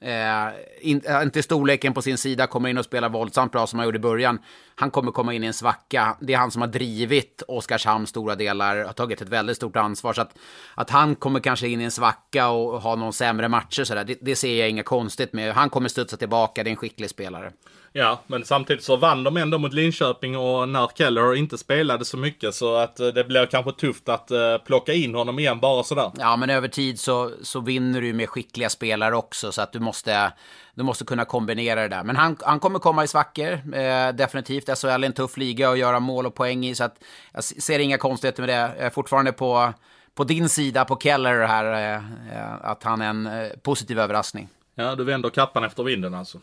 [0.00, 3.78] eh in, eh, inte storleken på sin sida, kommer in och spelar våldsamt bra som
[3.78, 4.38] han gjorde i början.
[4.74, 6.16] Han kommer komma in i en svacka.
[6.20, 10.12] Det är han som har drivit Oskarshamn stora delar, har tagit ett väldigt stort ansvar.
[10.12, 10.38] Så att,
[10.74, 14.04] att han kommer kanske in i en svacka och ha någon sämre matcher, så där,
[14.04, 15.54] det, det ser jag inget konstigt med.
[15.54, 17.52] Han kommer studsa tillbaka, det är en skicklig spelare.
[17.92, 22.16] Ja, men samtidigt så vann de ändå mot Linköping och när Keller inte spelade så
[22.16, 25.82] mycket så att eh, det blir kanske tufft att uh, plocka in honom igen bara
[25.82, 26.10] sådär.
[26.18, 29.80] Ja, men över tid så, så vinner du med skickliga spelare också så att du
[29.80, 30.32] måste,
[30.74, 32.04] du måste kunna kombinera det där.
[32.04, 34.78] Men han, han kommer komma i svackor, eh, definitivt.
[34.78, 36.96] SHL är en tuff liga att göra mål och poäng i så att
[37.32, 38.54] jag ser inga konstigheter med det.
[38.54, 39.72] Jag är fortfarande på,
[40.14, 44.48] på din sida, på Keller här, eh, att han är en eh, positiv överraskning.
[44.74, 46.38] Ja, du vänder kappan efter vinden alltså.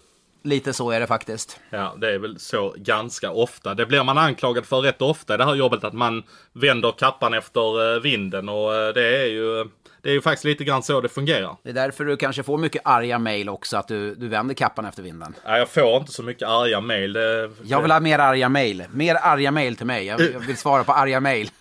[0.45, 1.59] Lite så är det faktiskt.
[1.69, 3.73] Ja, det är väl så ganska ofta.
[3.73, 6.23] Det blir man anklagad för rätt ofta i det här jobbet, att man
[6.53, 8.49] vänder kappan efter eh, vinden.
[8.49, 9.65] Och eh, det är ju,
[10.01, 11.57] det är ju faktiskt lite grann så det fungerar.
[11.63, 14.85] Det är därför du kanske får mycket arga mail också, att du, du vänder kappan
[14.85, 15.35] efter vinden.
[15.45, 17.13] Nej, jag får inte så mycket arga mail.
[17.13, 18.83] Det, jag vill ha mer arga mail.
[18.91, 20.05] Mer arga mail till mig.
[20.05, 21.51] Jag, jag vill svara på arga mail.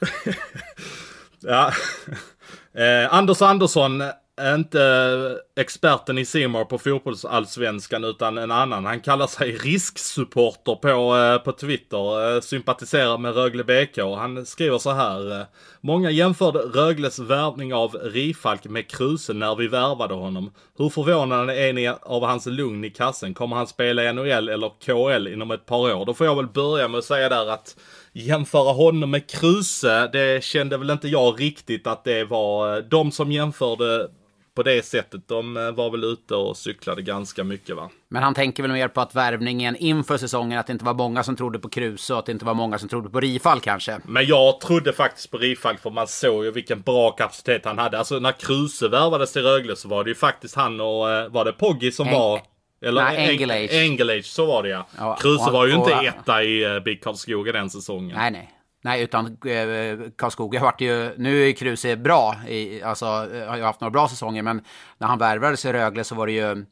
[1.40, 1.72] ja.
[2.74, 4.02] Eh, Anders Andersson
[4.40, 8.84] inte experten i Simor på fotbollsallsvenskan utan en annan.
[8.84, 12.34] Han kallar sig risksupporter på, eh, på Twitter.
[12.34, 13.98] Eh, sympatiserar med Rögle BK.
[14.16, 15.40] Han skriver så här.
[15.40, 15.46] Eh,
[15.80, 20.52] Många jämförde Rögles värvning av Rifalk med Kruse när vi värvade honom.
[20.78, 23.34] Hur förvånade är ni av hans lugn i kassen?
[23.34, 26.06] Kommer han spela i NHL eller KL inom ett par år?
[26.06, 27.76] Då får jag väl börja med att säga där att
[28.12, 33.12] jämföra honom med Kruse, det kände väl inte jag riktigt att det var eh, de
[33.12, 34.08] som jämförde
[34.54, 35.28] på det sättet.
[35.28, 37.90] De eh, var väl ute och cyklade ganska mycket va.
[38.08, 41.22] Men han tänker väl mer på att värvningen inför säsongen, att det inte var många
[41.22, 44.00] som trodde på Kruse och att det inte var många som trodde på Rifall kanske.
[44.04, 47.98] Men jag trodde faktiskt på Rifall för man såg ju vilken bra kapacitet han hade.
[47.98, 51.44] Alltså när Kruse värvades till Rögle så var det ju faktiskt han och, eh, var
[51.44, 52.40] det Poggi som en var
[52.84, 53.72] eller Nej, Engelage.
[53.72, 54.86] Engelage, så var det ja.
[54.98, 58.16] ja Kruse var ju inte och, etta i uh, BIK Karlskoga den säsongen.
[58.16, 58.53] Nej, nej.
[58.84, 61.14] Nej, utan eh, Karlskoga vart ju...
[61.18, 64.64] Nu är Kruse bra, i, alltså eh, har ju haft några bra säsonger, men
[64.98, 66.66] när han värvades i Rögle så var det ju...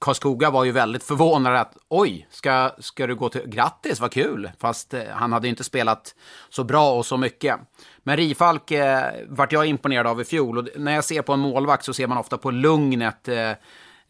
[0.00, 3.42] Karlskoga var ju väldigt förvånad att oj, ska, ska du gå till...
[3.46, 4.50] Grattis, vad kul!
[4.58, 6.14] Fast eh, han hade ju inte spelat
[6.48, 7.56] så bra och så mycket.
[8.02, 11.40] Men Rifalk eh, vart jag imponerad av i fjol och när jag ser på en
[11.40, 13.52] målvakt så ser man ofta på lugnet eh,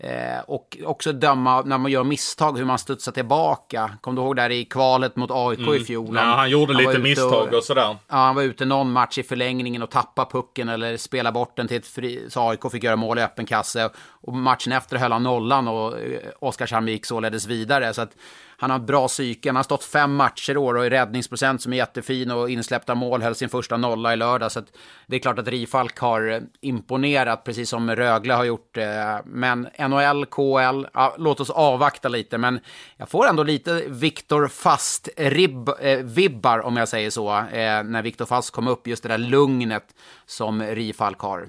[0.01, 3.91] Eh, och också döma när man gör misstag, hur man studsar tillbaka.
[4.01, 5.75] Kom du ihåg där i kvalet mot AIK mm.
[5.75, 6.17] i fjol?
[6.17, 7.83] Ja, han gjorde han lite misstag och, och, sådär.
[7.83, 11.69] Ja, han var ute någon match i förlängningen och tappade pucken eller spelade bort den
[11.69, 12.27] till ett fri...
[12.29, 13.91] Så AIK fick göra mål i öppen kasse.
[14.21, 17.95] Och matchen efter höll han nollan och eh, Oskarshamn gick således vidare.
[17.95, 18.17] Så att
[18.61, 19.49] han har bra psyke.
[19.49, 22.95] Han har stått fem matcher i år och i räddningsprocent som är jättefin och insläppta
[22.95, 24.53] mål höll sin första nolla i lördag.
[24.53, 28.77] Så att det är klart att Rifalk har eh, imponerat, precis som Rögle har gjort.
[28.77, 32.39] Eh, men NHL, KL, ja, låt oss avvakta lite.
[32.39, 32.61] Men
[32.97, 38.51] jag får ändå lite Viktor Fast-vibbar, eh, om jag säger så, eh, när Viktor Fast
[38.51, 38.87] kom upp.
[38.87, 39.95] Just det där lugnet
[40.27, 41.49] som Rifalk har.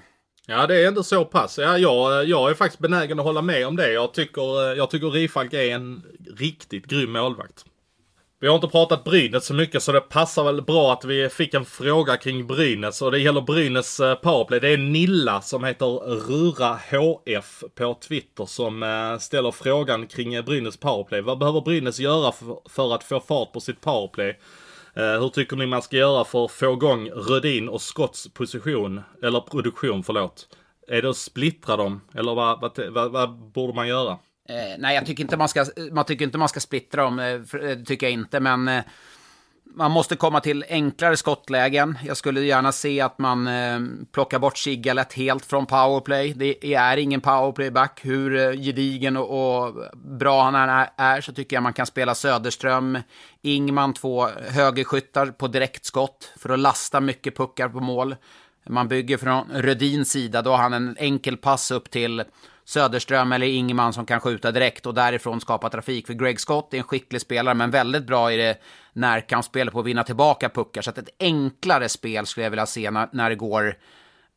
[0.50, 1.58] Ja, det är ändå så pass.
[1.58, 3.92] Ja, jag, jag är faktiskt benägen att hålla med om det.
[3.92, 6.04] Jag tycker, eh, jag tycker Rifalk är en
[6.38, 7.66] riktigt grym målvakt.
[8.42, 11.54] Vi har inte pratat Brynäs så mycket så det passar väl bra att vi fick
[11.54, 14.60] en fråga kring Brynäs och det gäller Brynäs eh, powerplay.
[14.60, 15.86] Det är Nilla som heter
[16.28, 21.22] Rura HF på Twitter som eh, ställer frågan kring Brynäs powerplay.
[21.22, 22.34] Vad behöver Brynäs göra
[22.70, 24.40] för att få fart på sitt powerplay?
[24.94, 29.02] Eh, hur tycker ni man ska göra för att få igång Rödin och Scotts position,
[29.24, 30.48] eller produktion, förlåt?
[30.88, 34.12] Är det att splittra dem, eller vad, vad, vad, vad borde man göra?
[34.50, 37.40] Eh, nej, jag tycker inte man ska, man tycker inte man ska splittra dem, eh,
[37.52, 38.84] det eh, tycker jag inte, men eh,
[39.80, 41.98] man måste komma till enklare skottlägen.
[42.04, 43.80] Jag skulle gärna se att man eh,
[44.12, 46.34] plockar bort Sigalet helt från powerplay.
[46.34, 48.00] Det är ingen powerplayback.
[48.04, 52.16] Hur eh, gedigen och, och, bra han är, är så tycker jag man kan spela
[52.16, 52.98] Söderström,
[53.42, 58.16] Ingman, två högerskyttar på direktskott för att lasta mycket puckar på mål.
[58.70, 62.24] Man bygger från Rödins sida, då har han en enkel pass upp till
[62.70, 66.08] Söderström eller Ingman som kan skjuta direkt och därifrån skapa trafik.
[66.08, 68.58] För Greg Scott är en skicklig spelare, men väldigt bra i det
[68.94, 70.82] närkampsspelet på att vinna tillbaka puckar.
[70.82, 73.76] Så att ett enklare spel skulle jag vilja se när, när det går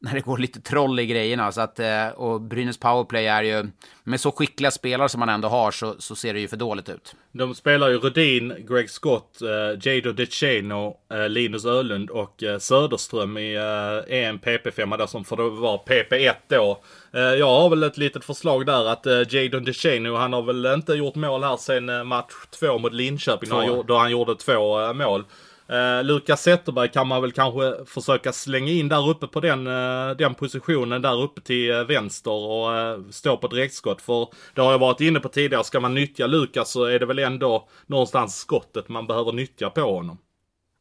[0.03, 1.53] när det går lite troll i grejerna.
[1.53, 3.67] Så att, eh, och Brynäs powerplay är ju,
[4.05, 6.89] med så skickliga spelare som man ändå har så, så ser det ju för dåligt
[6.89, 7.15] ut.
[7.33, 9.49] De spelar ju Rudin, Greg Scott, uh,
[9.89, 15.51] Jado DeChano, uh, Linus Ölund och uh, Söderström i uh, en PP5 där som får
[15.51, 16.81] vara PP1 då.
[17.15, 20.67] Uh, jag har väl ett litet förslag där att uh, Jadon DeChano, han har väl
[20.67, 24.93] inte gjort mål här sen match två mot Linköping då han, då han gjorde två
[24.93, 25.25] mål.
[25.73, 30.17] Eh, Lukas Zetterberg kan man väl kanske försöka slänga in där uppe på den, eh,
[30.19, 34.03] den positionen där uppe till eh, vänster och eh, stå på direktskott.
[34.03, 37.07] För det har jag varit inne på tidigare, ska man nyttja Lukas så är det
[37.07, 40.19] väl ändå någonstans skottet man behöver nyttja på honom.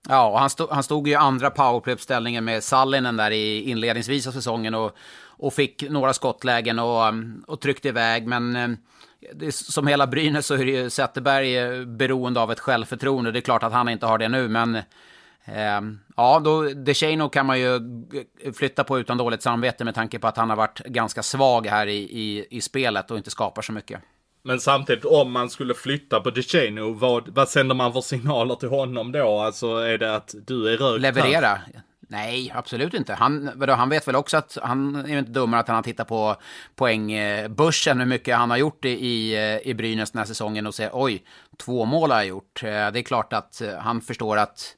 [0.09, 4.27] Ja, och han, stod, han stod ju i andra powerplay-uppställningen med Sallinen där i inledningsvis
[4.27, 7.13] av säsongen och, och fick några skottlägen och,
[7.47, 8.27] och tryckte iväg.
[8.27, 8.69] Men eh,
[9.33, 13.31] det som hela Brynäs så är ju Zetterberg beroende av ett självförtroende.
[13.31, 14.75] Det är klart att han inte har det nu, men
[15.45, 15.81] eh,
[16.15, 17.79] ja, då DeShano kan man ju
[18.53, 21.87] flytta på utan dåligt samvete med tanke på att han har varit ganska svag här
[21.87, 24.01] i, i, i spelet och inte skapar så mycket.
[24.43, 28.69] Men samtidigt, om man skulle flytta på DeShano, vad, vad sänder man för signaler till
[28.69, 29.39] honom då?
[29.39, 31.47] Alltså är det att du är rökt Leverera.
[31.47, 31.83] Här?
[32.11, 33.13] Nej, absolut inte.
[33.13, 36.07] Han, vadå, han vet väl också att han är inte dummare att han har tittat
[36.07, 36.35] på
[36.75, 41.23] poängbörsen, hur mycket han har gjort i, i Brynäs den här säsongen och säger oj,
[41.57, 42.63] två mål har jag gjort.
[42.63, 44.75] Eh, det är klart att eh, han förstår att,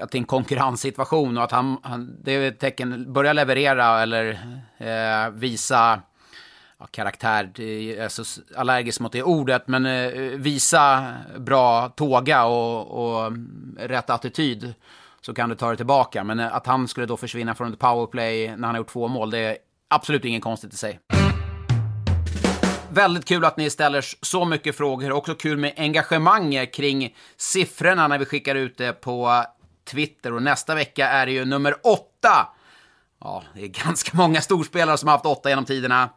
[0.00, 4.02] att det är en konkurrenssituation och att han, han det är ett tecken, börja leverera
[4.02, 4.30] eller
[4.78, 6.00] eh, visa
[6.78, 13.24] ja, karaktär, jag är så allergisk mot det ordet, men eh, visa bra tåga och,
[13.26, 13.32] och
[13.78, 14.74] rätt attityd
[15.26, 16.24] så kan du ta det tillbaka.
[16.24, 19.08] Men eh, att han skulle då försvinna från ett powerplay när han har gjort två
[19.08, 19.56] mål, det är
[19.88, 21.00] absolut inget konstigt i sig.
[22.90, 25.12] Väldigt kul att ni ställer så mycket frågor.
[25.12, 29.44] Också kul med engagemang kring siffrorna när vi skickar ut det på
[29.90, 30.32] Twitter.
[30.32, 32.48] Och nästa vecka är det ju nummer åtta.
[33.20, 36.08] Ja, det är ganska många storspelare som har haft åtta genom tiderna.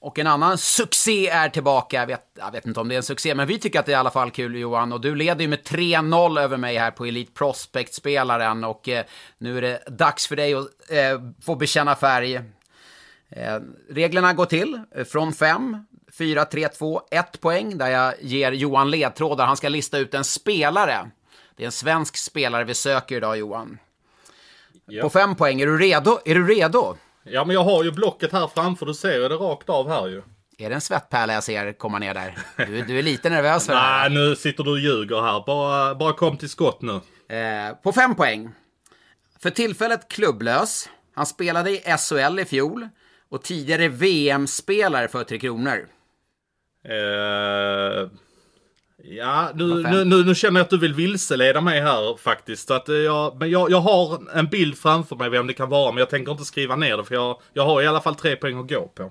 [0.00, 1.96] Och en annan succé är tillbaka.
[1.96, 3.92] Jag vet, jag vet, inte om det är en succé, men vi tycker att det
[3.92, 4.92] är i alla fall kul Johan.
[4.92, 8.64] Och du leder ju med 3-0 över mig här på Elite Prospect-spelaren.
[8.64, 9.04] Och eh,
[9.38, 12.34] nu är det dags för dig att eh, få bekänna färg.
[13.28, 15.86] Eh, reglerna går till eh, från 5,
[16.18, 17.78] 4, 3, 2, 1 poäng.
[17.78, 19.46] Där jag ger Johan ledtrådar.
[19.46, 21.10] Han ska lista ut en spelare.
[21.56, 23.78] Det är en svensk spelare vi söker idag Johan.
[24.90, 25.02] Yep.
[25.02, 26.18] På 5 poäng, är du redo?
[26.24, 26.96] Är du redo?
[27.30, 28.86] Ja, men jag har ju blocket här framför.
[28.86, 30.22] Du ser ju det rakt av här ju.
[30.58, 32.38] Är det en svettpärla jag ser komma ner där?
[32.56, 34.10] Du, du är lite nervös för det här.
[34.10, 35.44] Nej, nu sitter du och ljuger här.
[35.46, 36.92] Bara, bara kom till skott nu.
[37.36, 38.50] Eh, på fem poäng.
[39.38, 40.88] För tillfället klubblös.
[41.14, 42.88] Han spelade i SHL i fjol.
[43.28, 45.88] Och tidigare VM-spelare för Tre Kronor.
[46.84, 48.08] Eh,
[49.08, 52.68] Ja, nu, nu, nu, nu, känner jag att du vill vilseleda mig här faktiskt.
[52.68, 55.68] Så att eh, jag, men jag, jag har en bild framför mig vem det kan
[55.68, 58.14] vara, men jag tänker inte skriva ner det för jag, jag har i alla fall
[58.14, 59.02] tre poäng att gå på.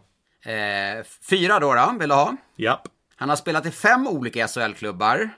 [0.50, 2.36] Eh, fyra då, då, vill du ha?
[2.56, 2.88] Japp.
[3.16, 5.30] Han har spelat i fem olika SHL-klubbar.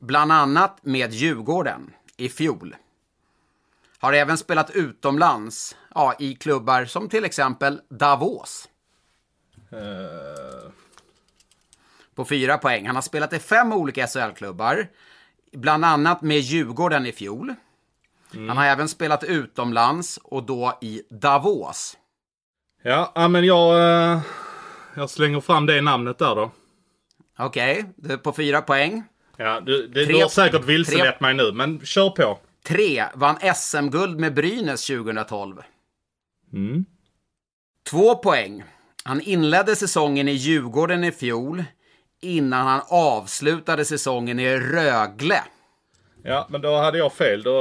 [0.00, 2.76] Bland annat med Djurgården i fjol.
[3.98, 8.68] Har även spelat utomlands, ja, i klubbar som till exempel Davos.
[9.72, 10.70] Uh
[12.14, 12.86] på fyra poäng.
[12.86, 14.86] Han har spelat i fem olika SHL-klubbar,
[15.52, 17.54] bland annat med Djurgården i fjol.
[18.34, 18.48] Mm.
[18.48, 21.96] Han har även spelat utomlands och då i Davos.
[22.82, 24.20] Ja, men jag, eh,
[24.94, 26.50] jag slänger fram det namnet där då.
[27.38, 29.04] Okej, okay, på fyra poäng.
[29.36, 32.38] Ja, du, det, tre, du har säkert vilselett mig nu, men kör på.
[32.66, 35.56] Tre, vann SM-guld med Brynäs 2012.
[36.52, 36.84] Mm.
[37.90, 38.64] Två poäng.
[39.04, 41.64] Han inledde säsongen i Djurgården i fjol
[42.24, 45.42] innan han avslutade säsongen i Rögle.
[46.26, 47.42] Ja, men då hade jag fel.
[47.42, 47.52] Då...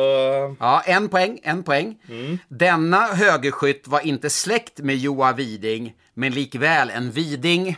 [0.59, 1.99] Ja, en poäng, en poäng.
[2.09, 2.38] Mm.
[2.47, 7.78] Denna högerskytt var inte släkt med Joa Widing, men likväl en Widing.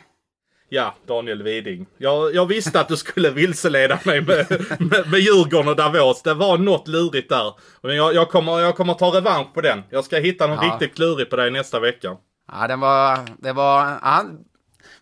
[0.69, 1.85] Ja, Daniel Widing.
[1.97, 4.45] Jag, jag visste att du skulle vilseleda mig med,
[4.79, 6.21] med, med Djurgården och Davos.
[6.21, 7.53] Det var något lurigt där.
[7.81, 9.83] Men jag, jag, kommer, jag kommer ta revansch på den.
[9.89, 10.71] Jag ska hitta något ja.
[10.71, 12.17] riktigt klurigt på dig nästa vecka.
[12.51, 13.19] Ja, den var...
[13.37, 13.99] Det var...
[14.01, 14.25] Ja,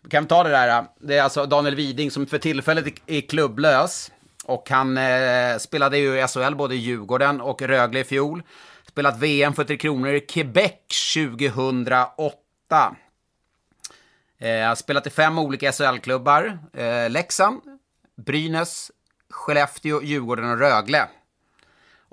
[0.10, 0.86] kan vi ta det där?
[1.00, 4.12] Det är alltså Daniel Widing som för tillfället är klubblös.
[4.46, 8.44] Och han eh, spelade ju i SHL både i Djurgården och Rögle i fjol.
[8.88, 10.74] Spelat VM för Tre Kronor i Quebec
[11.14, 12.96] 2008.
[14.40, 16.60] Eh, spelat i fem olika SHL-klubbar.
[16.74, 17.62] Eh, Leksand,
[18.16, 18.92] Brynäs,
[19.30, 21.08] Skellefteå, Djurgården och Rögle.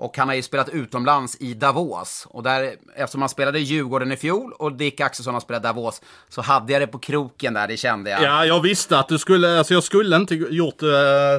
[0.01, 2.27] Och han har ju spelat utomlands i Davos.
[2.29, 6.01] Och där, eftersom han spelade i Djurgården i fjol och Dick Axelsson har spelat Davos,
[6.29, 8.23] så hade jag det på kroken där, det kände jag.
[8.23, 10.89] Ja, jag visste att du skulle, alltså jag skulle inte gjort, äh,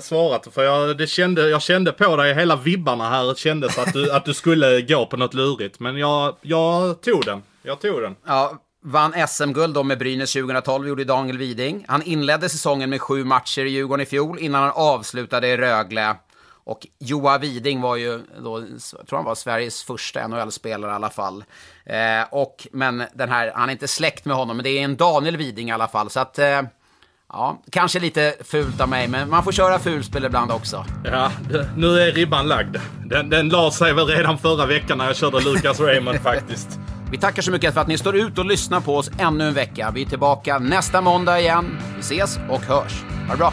[0.03, 4.13] svarat, för jag, det kände, jag kände på dig, hela vibbarna här kändes att du,
[4.17, 5.81] att du skulle gå på något lurigt.
[5.81, 8.17] Men jag, jag tog den, jag tog den.
[8.27, 11.85] Ja, vann SM-guld då med Brynäs 2012, gjorde Daniel Widing.
[11.89, 16.17] Han inledde säsongen med sju matcher i Djurgården i fjol, innan han avslutade i Rögle.
[16.65, 18.65] Och Joa Widing var ju då,
[18.99, 21.45] jag tror han var Sveriges första NHL-spelare i alla fall.
[21.85, 24.97] Eh, och, men den här, han är inte släkt med honom, men det är en
[24.97, 26.11] Daniel Widing i alla fall.
[26.11, 26.63] Så att, eh,
[27.29, 30.85] ja, kanske lite fult av mig, men man får köra fulspel ibland också.
[31.05, 31.33] Ja,
[31.77, 32.77] nu är ribban lagd.
[33.07, 36.79] Den, den la sig väl redan förra veckan när jag körde Lucas Raymond faktiskt.
[37.11, 39.55] Vi tackar så mycket för att ni står ut och lyssnar på oss ännu en
[39.55, 39.91] vecka.
[39.95, 41.79] Vi är tillbaka nästa måndag igen.
[41.95, 43.03] Vi ses och hörs.
[43.27, 43.53] Ha det bra!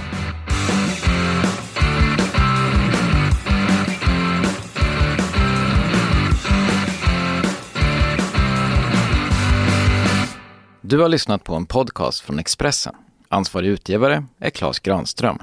[10.89, 12.95] Du har lyssnat på en podcast från Expressen.
[13.27, 15.37] Ansvarig utgivare är Klas Granström.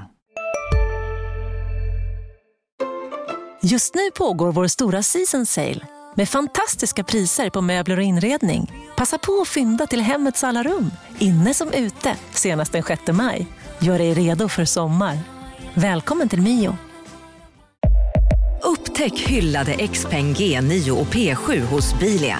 [3.61, 5.79] Just nu pågår vår stora season sale
[6.15, 8.71] med fantastiska priser på möbler och inredning.
[8.97, 13.47] Passa på att fynda till hemmets alla rum, inne som ute, senast den 6 maj.
[13.79, 15.19] Gör dig redo för sommar.
[15.73, 16.77] Välkommen till Mio.
[18.63, 22.39] Upptäck hyllade XPeng G9 och P7 hos Bilia.